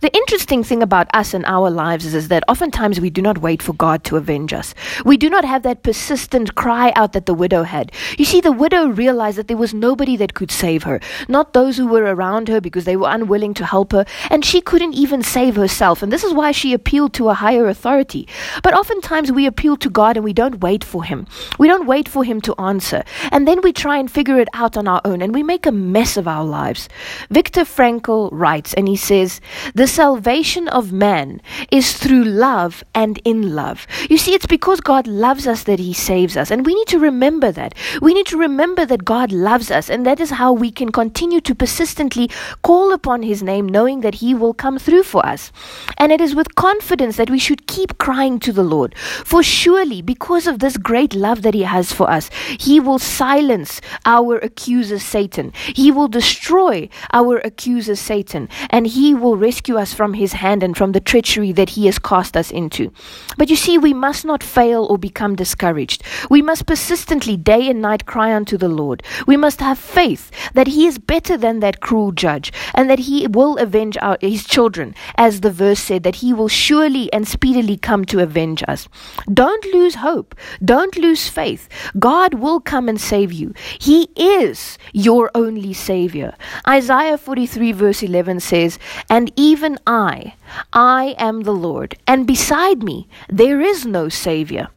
The 0.00 0.14
interesting 0.14 0.62
thing 0.62 0.82
about 0.82 1.08
us 1.14 1.32
and 1.32 1.44
our 1.46 1.70
lives 1.70 2.04
is, 2.04 2.14
is, 2.14 2.28
that 2.28 2.44
oftentimes 2.48 3.00
we 3.00 3.08
do 3.10 3.22
not 3.22 3.38
wait 3.38 3.62
for 3.62 3.72
God 3.72 4.04
to 4.04 4.16
avenge 4.16 4.52
us. 4.52 4.74
We 5.04 5.16
do 5.16 5.30
not 5.30 5.44
have 5.44 5.62
that 5.62 5.82
persistent 5.82 6.54
cry 6.54 6.92
out 6.96 7.12
that 7.12 7.26
the 7.26 7.34
widow 7.34 7.62
had. 7.62 7.92
You 8.18 8.24
see, 8.24 8.40
the 8.40 8.52
widow 8.52 8.88
realized 8.88 9.38
that 9.38 9.48
there 9.48 9.56
was 9.56 9.72
nobody 9.72 10.16
that 10.16 10.34
could 10.34 10.50
save 10.50 10.82
her, 10.82 11.00
not 11.28 11.52
those 11.52 11.76
who 11.76 11.86
were 11.86 12.02
around 12.02 12.48
her 12.48 12.60
because 12.60 12.84
they 12.84 12.96
were 12.96 13.08
unwilling 13.10 13.54
to 13.54 13.64
help 13.64 13.92
her, 13.92 14.04
and 14.30 14.44
she 14.44 14.60
couldn't 14.60 14.94
even 14.94 15.22
save 15.22 15.56
herself. 15.56 16.02
And 16.02 16.12
this 16.12 16.24
is 16.24 16.34
why 16.34 16.52
she 16.52 16.72
appealed 16.72 17.14
to 17.14 17.28
a 17.28 17.34
higher 17.34 17.66
authority. 17.66 18.28
But 18.62 18.74
oftentimes 18.74 19.32
we 19.32 19.46
appeal 19.46 19.76
to 19.78 19.90
God 19.90 20.16
and 20.16 20.24
we 20.24 20.32
don't 20.32 20.60
wait 20.60 20.84
for 20.84 21.04
Him. 21.04 21.26
We 21.58 21.68
don't 21.68 21.86
wait 21.86 22.08
for 22.08 22.24
Him 22.24 22.40
to 22.42 22.54
answer. 22.60 23.04
And 23.30 23.46
then 23.46 23.60
we 23.62 23.72
try 23.72 23.98
and 23.98 24.10
figure 24.10 24.40
it 24.40 24.48
out 24.52 24.76
on 24.76 24.88
our 24.88 25.00
own 25.04 25.22
and 25.22 25.32
we 25.34 25.42
make 25.42 25.66
a 25.66 25.72
mess 25.72 26.16
of 26.16 26.28
our 26.28 26.44
lives. 26.44 26.88
Viktor 27.30 27.62
Frankl 27.62 28.28
writes, 28.32 28.74
and 28.74 28.88
he 28.88 28.96
says, 28.96 29.40
the 29.74 29.85
salvation 29.86 30.68
of 30.68 30.92
man 30.92 31.40
is 31.70 31.92
through 31.96 32.24
love 32.24 32.84
and 32.94 33.18
in 33.24 33.54
love. 33.54 33.86
You 34.08 34.18
see, 34.18 34.34
it's 34.34 34.46
because 34.46 34.80
God 34.80 35.06
loves 35.06 35.46
us 35.46 35.64
that 35.64 35.78
He 35.78 35.92
saves 35.92 36.36
us. 36.36 36.50
And 36.50 36.64
we 36.64 36.74
need 36.74 36.88
to 36.88 36.98
remember 36.98 37.52
that. 37.52 37.74
We 38.00 38.14
need 38.14 38.26
to 38.26 38.38
remember 38.38 38.86
that 38.86 39.04
God 39.04 39.32
loves 39.32 39.70
us. 39.70 39.90
And 39.90 40.06
that 40.06 40.20
is 40.20 40.30
how 40.30 40.52
we 40.52 40.70
can 40.70 40.92
continue 40.92 41.40
to 41.42 41.54
persistently 41.54 42.30
call 42.62 42.92
upon 42.92 43.22
His 43.22 43.42
name, 43.42 43.66
knowing 43.68 44.00
that 44.00 44.16
He 44.16 44.34
will 44.34 44.54
come 44.54 44.78
through 44.78 45.02
for 45.02 45.24
us. 45.24 45.52
And 45.98 46.12
it 46.12 46.20
is 46.20 46.34
with 46.34 46.54
confidence 46.54 47.16
that 47.16 47.30
we 47.30 47.38
should 47.38 47.66
keep 47.66 47.98
crying 47.98 48.38
to 48.40 48.52
the 48.52 48.64
Lord. 48.64 48.96
For 48.98 49.42
surely, 49.42 50.02
because 50.02 50.46
of 50.46 50.58
this 50.58 50.76
great 50.76 51.14
love 51.14 51.42
that 51.42 51.54
He 51.54 51.62
has 51.62 51.92
for 51.92 52.10
us, 52.10 52.30
He 52.58 52.80
will 52.80 52.98
silence 52.98 53.80
our 54.04 54.38
accuser, 54.38 54.98
Satan. 54.98 55.52
He 55.74 55.90
will 55.90 56.08
destroy 56.08 56.88
our 57.12 57.38
accuser, 57.38 57.96
Satan. 57.96 58.48
And 58.70 58.86
He 58.86 59.14
will 59.14 59.36
rescue 59.36 59.75
rescue 59.76 59.82
us 59.82 59.94
from 59.94 60.14
his 60.14 60.32
hand 60.32 60.62
and 60.62 60.76
from 60.76 60.92
the 60.92 61.00
treachery 61.00 61.52
that 61.52 61.70
he 61.70 61.86
has 61.86 61.98
cast 61.98 62.36
us 62.36 62.50
into. 62.50 62.90
But 63.36 63.50
you 63.50 63.56
see, 63.56 63.78
we 63.78 63.94
must 63.94 64.24
not 64.24 64.42
fail 64.42 64.86
or 64.90 64.98
become 64.98 65.36
discouraged. 65.36 66.02
We 66.30 66.42
must 66.42 66.66
persistently, 66.66 67.36
day 67.36 67.68
and 67.70 67.80
night, 67.80 68.06
cry 68.06 68.34
unto 68.34 68.56
the 68.56 68.68
Lord. 68.68 69.02
We 69.26 69.36
must 69.36 69.60
have 69.60 69.78
faith 69.78 70.30
that 70.54 70.66
he 70.66 70.86
is 70.86 70.98
better 70.98 71.36
than 71.38 71.60
that 71.60 71.80
cruel 71.80 72.12
judge 72.12 72.52
and 72.74 72.88
that 72.88 72.98
he 72.98 73.26
will 73.26 73.56
avenge 73.58 73.96
our, 74.00 74.16
his 74.20 74.44
children, 74.44 74.94
as 75.16 75.40
the 75.40 75.50
verse 75.50 75.80
said, 75.80 76.02
that 76.02 76.16
he 76.22 76.32
will 76.32 76.48
surely 76.48 77.12
and 77.12 77.26
speedily 77.26 77.76
come 77.76 78.04
to 78.06 78.20
avenge 78.20 78.62
us. 78.68 78.88
Don't 79.32 79.64
lose 79.74 79.96
hope. 79.96 80.34
Don't 80.64 80.96
lose 80.96 81.28
faith. 81.28 81.68
God 81.98 82.34
will 82.34 82.60
come 82.60 82.88
and 82.88 83.00
save 83.00 83.32
you. 83.32 83.52
He 83.78 84.08
is 84.16 84.78
your 84.92 85.30
only 85.34 85.72
Savior. 85.74 86.32
Isaiah 86.66 87.18
43, 87.18 87.72
verse 87.72 88.02
11 88.02 88.40
says, 88.40 88.78
And 89.10 89.32
even 89.36 89.65
even 89.66 89.80
I, 89.84 90.34
I 90.72 91.16
am 91.18 91.40
the 91.40 91.52
Lord, 91.52 91.96
and 92.06 92.24
beside 92.24 92.84
me 92.84 93.08
there 93.28 93.60
is 93.60 93.84
no 93.84 94.08
Savior. 94.08 94.68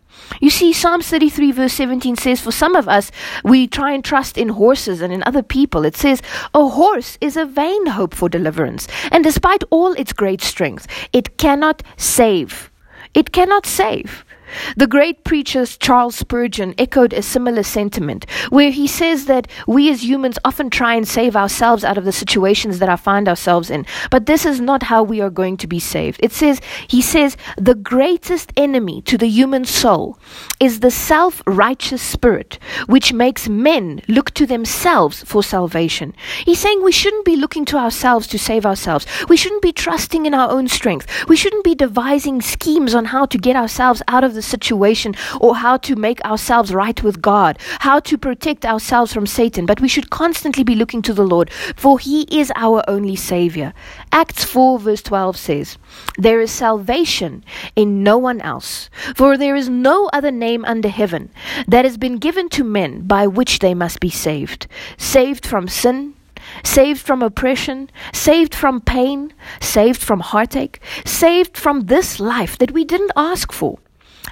You 0.41 0.49
see, 0.49 0.73
Psalm 0.73 1.01
33, 1.01 1.51
verse 1.51 1.73
17 1.73 2.15
says, 2.15 2.41
For 2.41 2.51
some 2.51 2.75
of 2.75 2.87
us, 2.87 3.11
we 3.43 3.67
try 3.67 3.91
and 3.91 4.03
trust 4.03 4.35
in 4.35 4.49
horses 4.49 5.01
and 5.01 5.13
in 5.13 5.21
other 5.23 5.43
people. 5.43 5.85
It 5.85 5.95
says, 5.95 6.23
A 6.55 6.69
horse 6.69 7.19
is 7.21 7.37
a 7.37 7.45
vain 7.45 7.85
hope 7.85 8.15
for 8.15 8.29
deliverance, 8.29 8.87
and 9.11 9.23
despite 9.23 9.63
all 9.69 9.93
its 9.93 10.11
great 10.11 10.41
strength, 10.41 10.87
it 11.13 11.37
cannot 11.37 11.83
save. 11.95 12.71
It 13.13 13.31
cannot 13.31 13.67
save. 13.67 14.25
The 14.77 14.87
great 14.87 15.23
preacher 15.23 15.65
Charles 15.65 16.15
Spurgeon 16.15 16.73
echoed 16.77 17.13
a 17.13 17.21
similar 17.21 17.63
sentiment, 17.63 18.29
where 18.49 18.71
he 18.71 18.87
says 18.87 19.25
that 19.25 19.47
we 19.67 19.89
as 19.89 20.03
humans 20.03 20.39
often 20.45 20.69
try 20.69 20.95
and 20.95 21.07
save 21.07 21.35
ourselves 21.35 21.83
out 21.83 21.97
of 21.97 22.05
the 22.05 22.11
situations 22.11 22.79
that 22.79 22.89
I 22.89 22.95
find 22.95 23.27
ourselves 23.27 23.69
in, 23.69 23.85
but 24.11 24.25
this 24.25 24.45
is 24.45 24.59
not 24.59 24.83
how 24.83 25.03
we 25.03 25.21
are 25.21 25.29
going 25.29 25.57
to 25.57 25.67
be 25.67 25.79
saved. 25.79 26.19
It 26.23 26.31
says, 26.31 26.61
he 26.87 27.01
says, 27.01 27.37
the 27.57 27.75
greatest 27.75 28.53
enemy 28.55 29.01
to 29.03 29.17
the 29.17 29.27
human 29.27 29.65
soul 29.65 30.17
is 30.59 30.79
the 30.79 30.91
self 30.91 31.41
righteous 31.45 32.01
spirit, 32.01 32.59
which 32.87 33.13
makes 33.13 33.49
men 33.49 34.01
look 34.07 34.31
to 34.31 34.45
themselves 34.45 35.23
for 35.23 35.43
salvation. 35.43 36.13
He's 36.45 36.59
saying 36.59 36.83
we 36.83 36.91
shouldn't 36.91 37.25
be 37.25 37.35
looking 37.35 37.65
to 37.65 37.77
ourselves 37.77 38.27
to 38.27 38.39
save 38.39 38.65
ourselves. 38.65 39.05
We 39.27 39.37
shouldn't 39.37 39.61
be 39.61 39.71
trusting 39.71 40.25
in 40.25 40.33
our 40.33 40.49
own 40.49 40.67
strength. 40.67 41.07
We 41.27 41.35
shouldn't 41.35 41.63
be 41.63 41.75
devising 41.75 42.41
schemes 42.41 42.95
on 42.95 43.05
how 43.05 43.25
to 43.27 43.37
get 43.37 43.55
ourselves 43.55 44.01
out 44.07 44.23
of 44.23 44.33
the 44.33 44.38
situation 44.41 45.15
or 45.39 45.55
how 45.55 45.77
to 45.77 45.95
make 45.95 46.23
ourselves 46.25 46.73
right 46.73 47.01
with 47.03 47.21
God, 47.21 47.57
how 47.79 47.99
to 48.01 48.17
protect 48.17 48.65
ourselves 48.65 49.13
from 49.13 49.25
Satan, 49.25 49.65
but 49.65 49.81
we 49.81 49.87
should 49.87 50.09
constantly 50.09 50.63
be 50.63 50.75
looking 50.75 51.01
to 51.03 51.13
the 51.13 51.25
Lord, 51.25 51.51
for 51.75 51.99
He 51.99 52.23
is 52.23 52.51
our 52.55 52.83
only 52.87 53.15
Savior. 53.15 53.73
Acts 54.11 54.43
4, 54.43 54.79
verse 54.79 55.01
12 55.01 55.37
says, 55.37 55.77
There 56.17 56.41
is 56.41 56.51
salvation 56.51 57.43
in 57.75 58.03
no 58.03 58.17
one 58.17 58.41
else, 58.41 58.89
for 59.15 59.37
there 59.37 59.55
is 59.55 59.69
no 59.69 60.09
other 60.13 60.31
name 60.31 60.65
under 60.65 60.89
heaven 60.89 61.31
that 61.67 61.85
has 61.85 61.97
been 61.97 62.17
given 62.17 62.49
to 62.49 62.63
men 62.63 63.01
by 63.01 63.27
which 63.27 63.59
they 63.59 63.73
must 63.73 63.99
be 63.99 64.09
saved. 64.09 64.67
Saved 64.97 65.45
from 65.45 65.67
sin, 65.67 66.15
saved 66.63 67.01
from 67.01 67.21
oppression, 67.21 67.89
saved 68.13 68.55
from 68.55 68.81
pain, 68.81 69.33
saved 69.61 70.01
from 70.01 70.19
heartache, 70.19 70.79
saved 71.05 71.57
from 71.57 71.81
this 71.81 72.19
life 72.19 72.57
that 72.57 72.71
we 72.71 72.83
didn't 72.83 73.11
ask 73.15 73.51
for. 73.51 73.79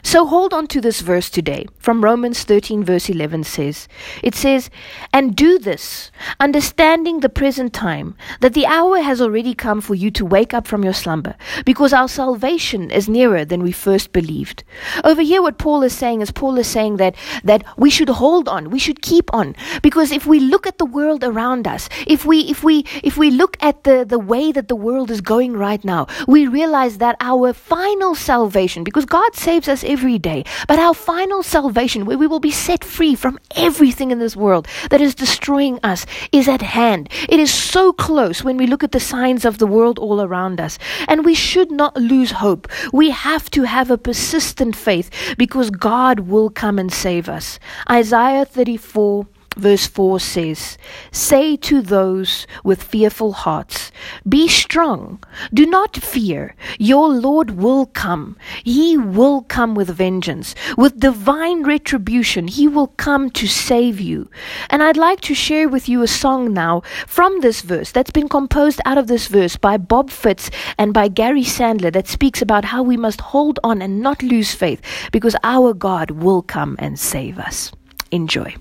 So 0.07 0.25
hold 0.25 0.53
on 0.53 0.67
to 0.67 0.79
this 0.79 1.01
verse 1.01 1.29
today 1.29 1.67
from 1.79 2.01
Romans 2.01 2.45
13, 2.45 2.81
verse 2.81 3.09
11 3.09 3.43
says, 3.43 3.89
It 4.23 4.35
says, 4.35 4.69
And 5.11 5.35
do 5.35 5.59
this, 5.59 6.11
understanding 6.39 7.19
the 7.19 7.27
present 7.27 7.73
time, 7.73 8.15
that 8.39 8.53
the 8.53 8.65
hour 8.65 9.01
has 9.01 9.21
already 9.21 9.53
come 9.53 9.81
for 9.81 9.95
you 9.95 10.09
to 10.11 10.25
wake 10.25 10.53
up 10.53 10.65
from 10.65 10.81
your 10.81 10.93
slumber, 10.93 11.35
because 11.65 11.91
our 11.91 12.07
salvation 12.07 12.89
is 12.89 13.09
nearer 13.09 13.43
than 13.43 13.63
we 13.63 13.73
first 13.73 14.13
believed. 14.13 14.63
Over 15.03 15.21
here, 15.21 15.41
what 15.41 15.57
Paul 15.57 15.83
is 15.83 15.91
saying 15.91 16.21
is 16.21 16.31
Paul 16.31 16.57
is 16.57 16.67
saying 16.67 16.95
that, 16.97 17.13
that 17.43 17.65
we 17.75 17.89
should 17.89 18.07
hold 18.07 18.47
on, 18.47 18.69
we 18.69 18.79
should 18.79 19.01
keep 19.01 19.33
on, 19.33 19.57
because 19.81 20.13
if 20.13 20.25
we 20.25 20.39
look 20.39 20.65
at 20.65 20.77
the 20.77 20.85
world 20.85 21.21
around 21.25 21.67
us, 21.67 21.89
if 22.07 22.23
we, 22.23 22.49
if 22.49 22.63
we, 22.63 22.85
if 23.03 23.17
we 23.17 23.29
look 23.29 23.57
at 23.59 23.83
the, 23.83 24.05
the 24.05 24.19
way 24.19 24.53
that 24.53 24.69
the 24.69 24.75
world 24.77 25.11
is 25.11 25.19
going 25.19 25.57
right 25.57 25.83
now, 25.83 26.07
we 26.29 26.47
realize 26.47 26.99
that 26.99 27.17
our 27.19 27.51
final 27.51 28.15
salvation, 28.15 28.85
because 28.85 29.03
God 29.03 29.35
saves 29.35 29.67
us 29.67 29.83
every 29.83 29.96
day, 29.97 30.43
but 30.67 30.79
our 30.79 30.93
final 30.93 31.41
salvation, 31.43 32.05
where 32.05 32.17
we 32.17 32.27
will 32.27 32.39
be 32.39 32.51
set 32.51 32.83
free 32.83 33.15
from 33.15 33.39
everything 33.55 34.11
in 34.11 34.19
this 34.19 34.35
world 34.35 34.67
that 34.89 35.01
is 35.01 35.15
destroying 35.15 35.79
us, 35.83 36.05
is 36.31 36.47
at 36.47 36.61
hand. 36.61 37.09
It 37.27 37.39
is 37.39 37.53
so 37.53 37.91
close 37.91 38.43
when 38.43 38.57
we 38.57 38.67
look 38.67 38.83
at 38.83 38.91
the 38.91 38.99
signs 38.99 39.43
of 39.45 39.57
the 39.57 39.67
world 39.67 39.97
all 39.99 40.21
around 40.21 40.61
us. 40.61 40.77
And 41.07 41.25
we 41.25 41.33
should 41.33 41.71
not 41.71 41.97
lose 41.97 42.31
hope. 42.31 42.67
We 42.93 43.09
have 43.09 43.49
to 43.51 43.63
have 43.63 43.89
a 43.89 43.97
persistent 43.97 44.75
faith 44.75 45.09
because 45.37 45.69
God 45.69 46.21
will 46.21 46.49
come 46.49 46.77
and 46.77 46.93
save 46.93 47.27
us. 47.27 47.59
Isaiah 47.89 48.45
34 48.45 49.27
verse 49.57 49.87
4 49.87 50.19
says, 50.19 50.77
Say 51.11 51.55
to 51.57 51.81
those 51.81 52.47
with 52.63 52.83
fearful 52.83 53.33
hearts, 53.33 53.91
Be 54.27 54.47
strong, 54.47 55.23
do 55.53 55.65
not 55.65 55.95
fear, 55.97 56.55
your 56.77 57.09
Lord 57.09 57.51
will 57.51 57.85
come. 57.87 58.37
He 58.63 58.97
will 58.97 59.41
come 59.41 59.75
with 59.75 59.89
vengeance, 59.89 60.55
with 60.77 60.99
divine 60.99 61.63
retribution. 61.63 62.47
He 62.47 62.67
will 62.67 62.87
come 62.87 63.29
to 63.31 63.47
save 63.47 63.99
you. 63.99 64.29
And 64.69 64.83
I'd 64.83 64.97
like 64.97 65.21
to 65.21 65.33
share 65.33 65.69
with 65.69 65.89
you 65.89 66.01
a 66.01 66.07
song 66.07 66.53
now 66.53 66.81
from 67.05 67.39
this 67.41 67.61
verse 67.61 67.91
that's 67.91 68.11
been 68.11 68.29
composed 68.29 68.81
out 68.85 68.97
of 68.97 69.07
this 69.07 69.27
verse 69.27 69.55
by 69.55 69.77
Bob 69.77 70.09
Fitts 70.09 70.49
and 70.77 70.93
by 70.93 71.07
Gary 71.07 71.43
Sadler 71.43 71.91
that 71.91 72.07
speaks 72.07 72.41
about 72.41 72.65
how 72.65 72.83
we 72.83 72.97
must 72.97 73.21
hold 73.21 73.59
on 73.63 73.81
and 73.81 74.01
not 74.01 74.21
lose 74.21 74.53
faith 74.53 74.81
because 75.11 75.35
our 75.43 75.73
God 75.73 76.11
will 76.11 76.41
come 76.41 76.75
and 76.79 76.99
save 76.99 77.39
us. 77.39 77.71
Enjoy. 78.11 78.55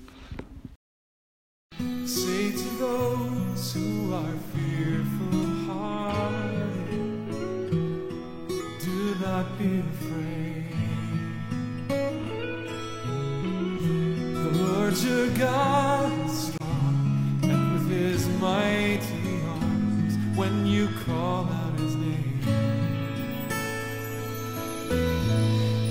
God 15.37 16.29
strong, 16.31 17.39
and 17.43 17.73
with 17.73 17.87
his 17.91 18.27
mighty 18.39 19.41
arms, 19.45 20.17
when 20.35 20.65
you 20.65 20.89
call 21.05 21.45
out 21.45 21.79
his 21.79 21.95
name, 21.95 22.41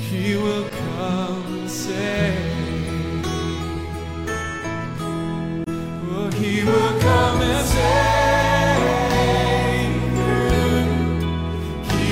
he 0.01 0.35
will 0.35 0.69
come 0.69 1.47
and 1.59 1.71
save. 1.71 3.25
Oh, 6.11 6.31
he 6.35 6.65
will 6.65 7.01
come 7.01 7.43
and 7.43 7.67
save 7.69 8.97
you. 10.19 10.57
He 11.95 12.11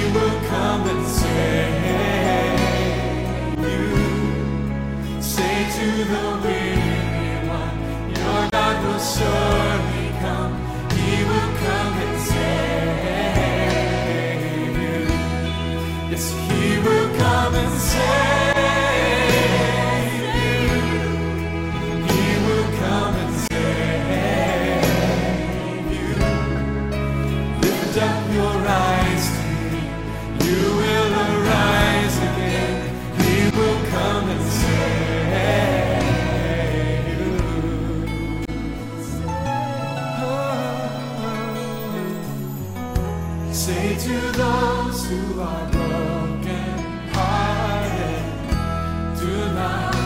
Say 43.54 43.96
to 43.96 44.20
those 44.32 45.06
who 45.06 45.40
are 45.40 45.70
broken 45.70 46.78
hearted, 47.14 48.50
do 49.16 49.54
not 49.54 50.03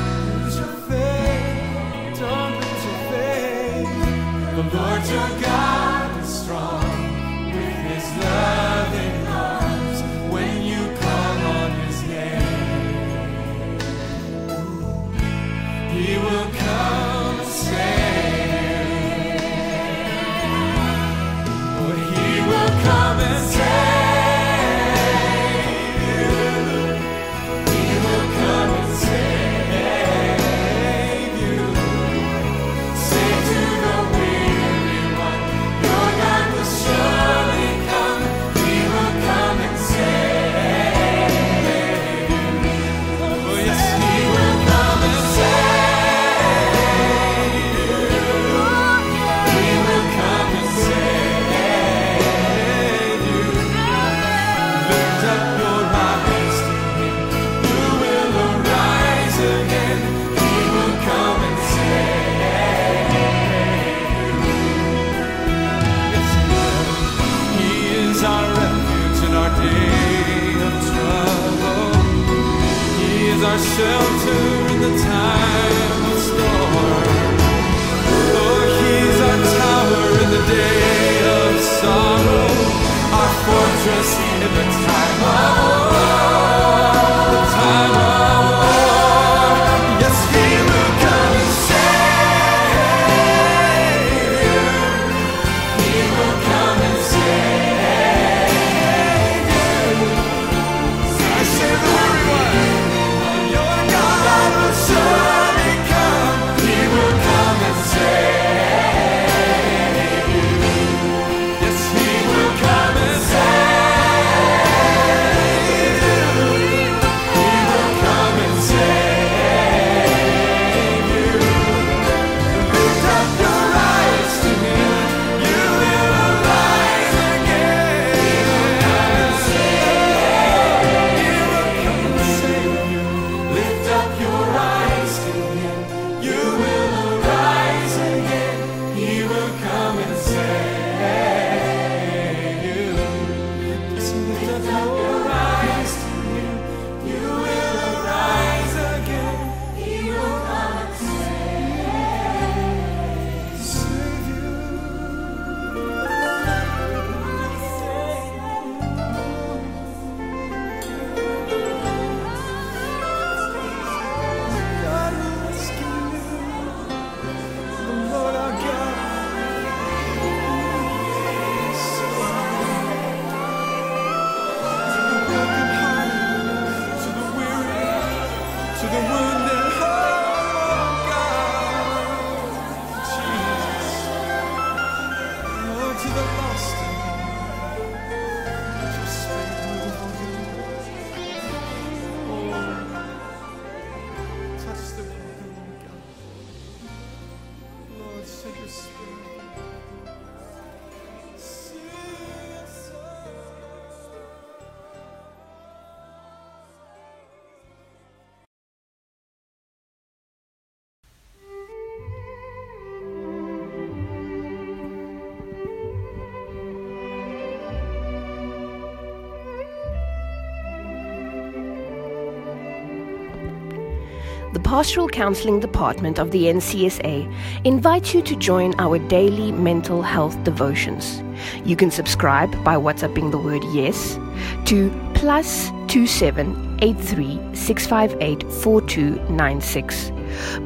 Pastoral 224.68 225.09
Counseling 225.09 225.61
Department 225.61 226.18
of 226.18 226.31
the 226.31 226.44
NCSA 226.44 227.35
invites 227.64 228.12
you 228.12 228.20
to 228.20 228.37
join 228.37 228.78
our 228.78 228.98
daily 228.98 229.50
mental 229.50 230.02
health 230.02 230.44
devotions. 230.44 231.22
You 231.64 231.74
can 231.74 231.90
subscribe 231.90 232.52
by 232.64 232.76
WhatsApping 232.76 233.31
the 233.31 233.38
word 233.38 233.62
yes 233.72 234.18
to 234.66 234.90
plus 235.14 235.70
2783 235.87 237.57
658 237.57 238.42
4296. 238.62 240.12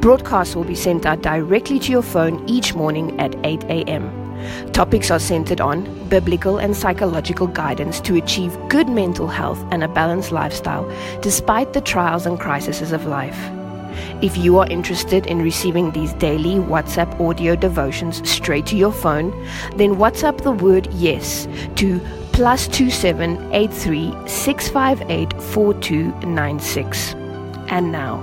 Broadcasts 0.01 0.53
will 0.53 0.65
be 0.65 0.75
sent 0.75 1.05
out 1.05 1.21
directly 1.21 1.79
to 1.79 1.89
your 1.89 2.01
phone 2.01 2.43
each 2.45 2.75
morning 2.75 3.17
at 3.21 3.33
8 3.45 3.63
a.m. 3.69 4.11
Topics 4.73 5.11
are 5.11 5.19
centered 5.19 5.61
on 5.61 6.09
biblical 6.09 6.57
and 6.57 6.75
psychological 6.75 7.47
guidance 7.47 8.01
to 8.01 8.17
achieve 8.17 8.53
good 8.67 8.89
mental 8.89 9.29
health 9.29 9.63
and 9.71 9.81
a 9.81 9.87
balanced 9.87 10.33
lifestyle 10.33 10.85
despite 11.21 11.71
the 11.71 11.79
trials 11.79 12.25
and 12.25 12.37
crises 12.37 12.91
of 12.91 13.05
life. 13.05 13.62
If 14.21 14.37
you 14.37 14.57
are 14.59 14.67
interested 14.69 15.25
in 15.25 15.41
receiving 15.41 15.91
these 15.91 16.13
daily 16.13 16.55
WhatsApp 16.55 17.19
audio 17.19 17.55
devotions 17.55 18.27
straight 18.29 18.65
to 18.67 18.77
your 18.77 18.91
phone, 18.91 19.31
then 19.75 19.95
WhatsApp 19.95 20.41
the 20.41 20.51
word 20.51 20.87
yes 20.93 21.47
to 21.75 21.99
plus 22.31 22.67
2783 22.69 24.27
658 24.27 25.41
4296. 25.41 27.13
And 27.69 27.91
now, 27.91 28.17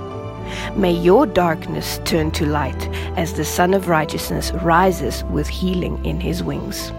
may 0.75 0.91
your 0.91 1.25
darkness 1.25 1.99
turn 2.05 2.31
to 2.31 2.45
light 2.45 2.87
as 3.17 3.33
the 3.33 3.45
Son 3.45 3.73
of 3.73 3.87
Righteousness 3.87 4.51
rises 4.53 5.23
with 5.25 5.47
healing 5.47 6.03
in 6.05 6.19
his 6.19 6.43
wings. 6.43 6.91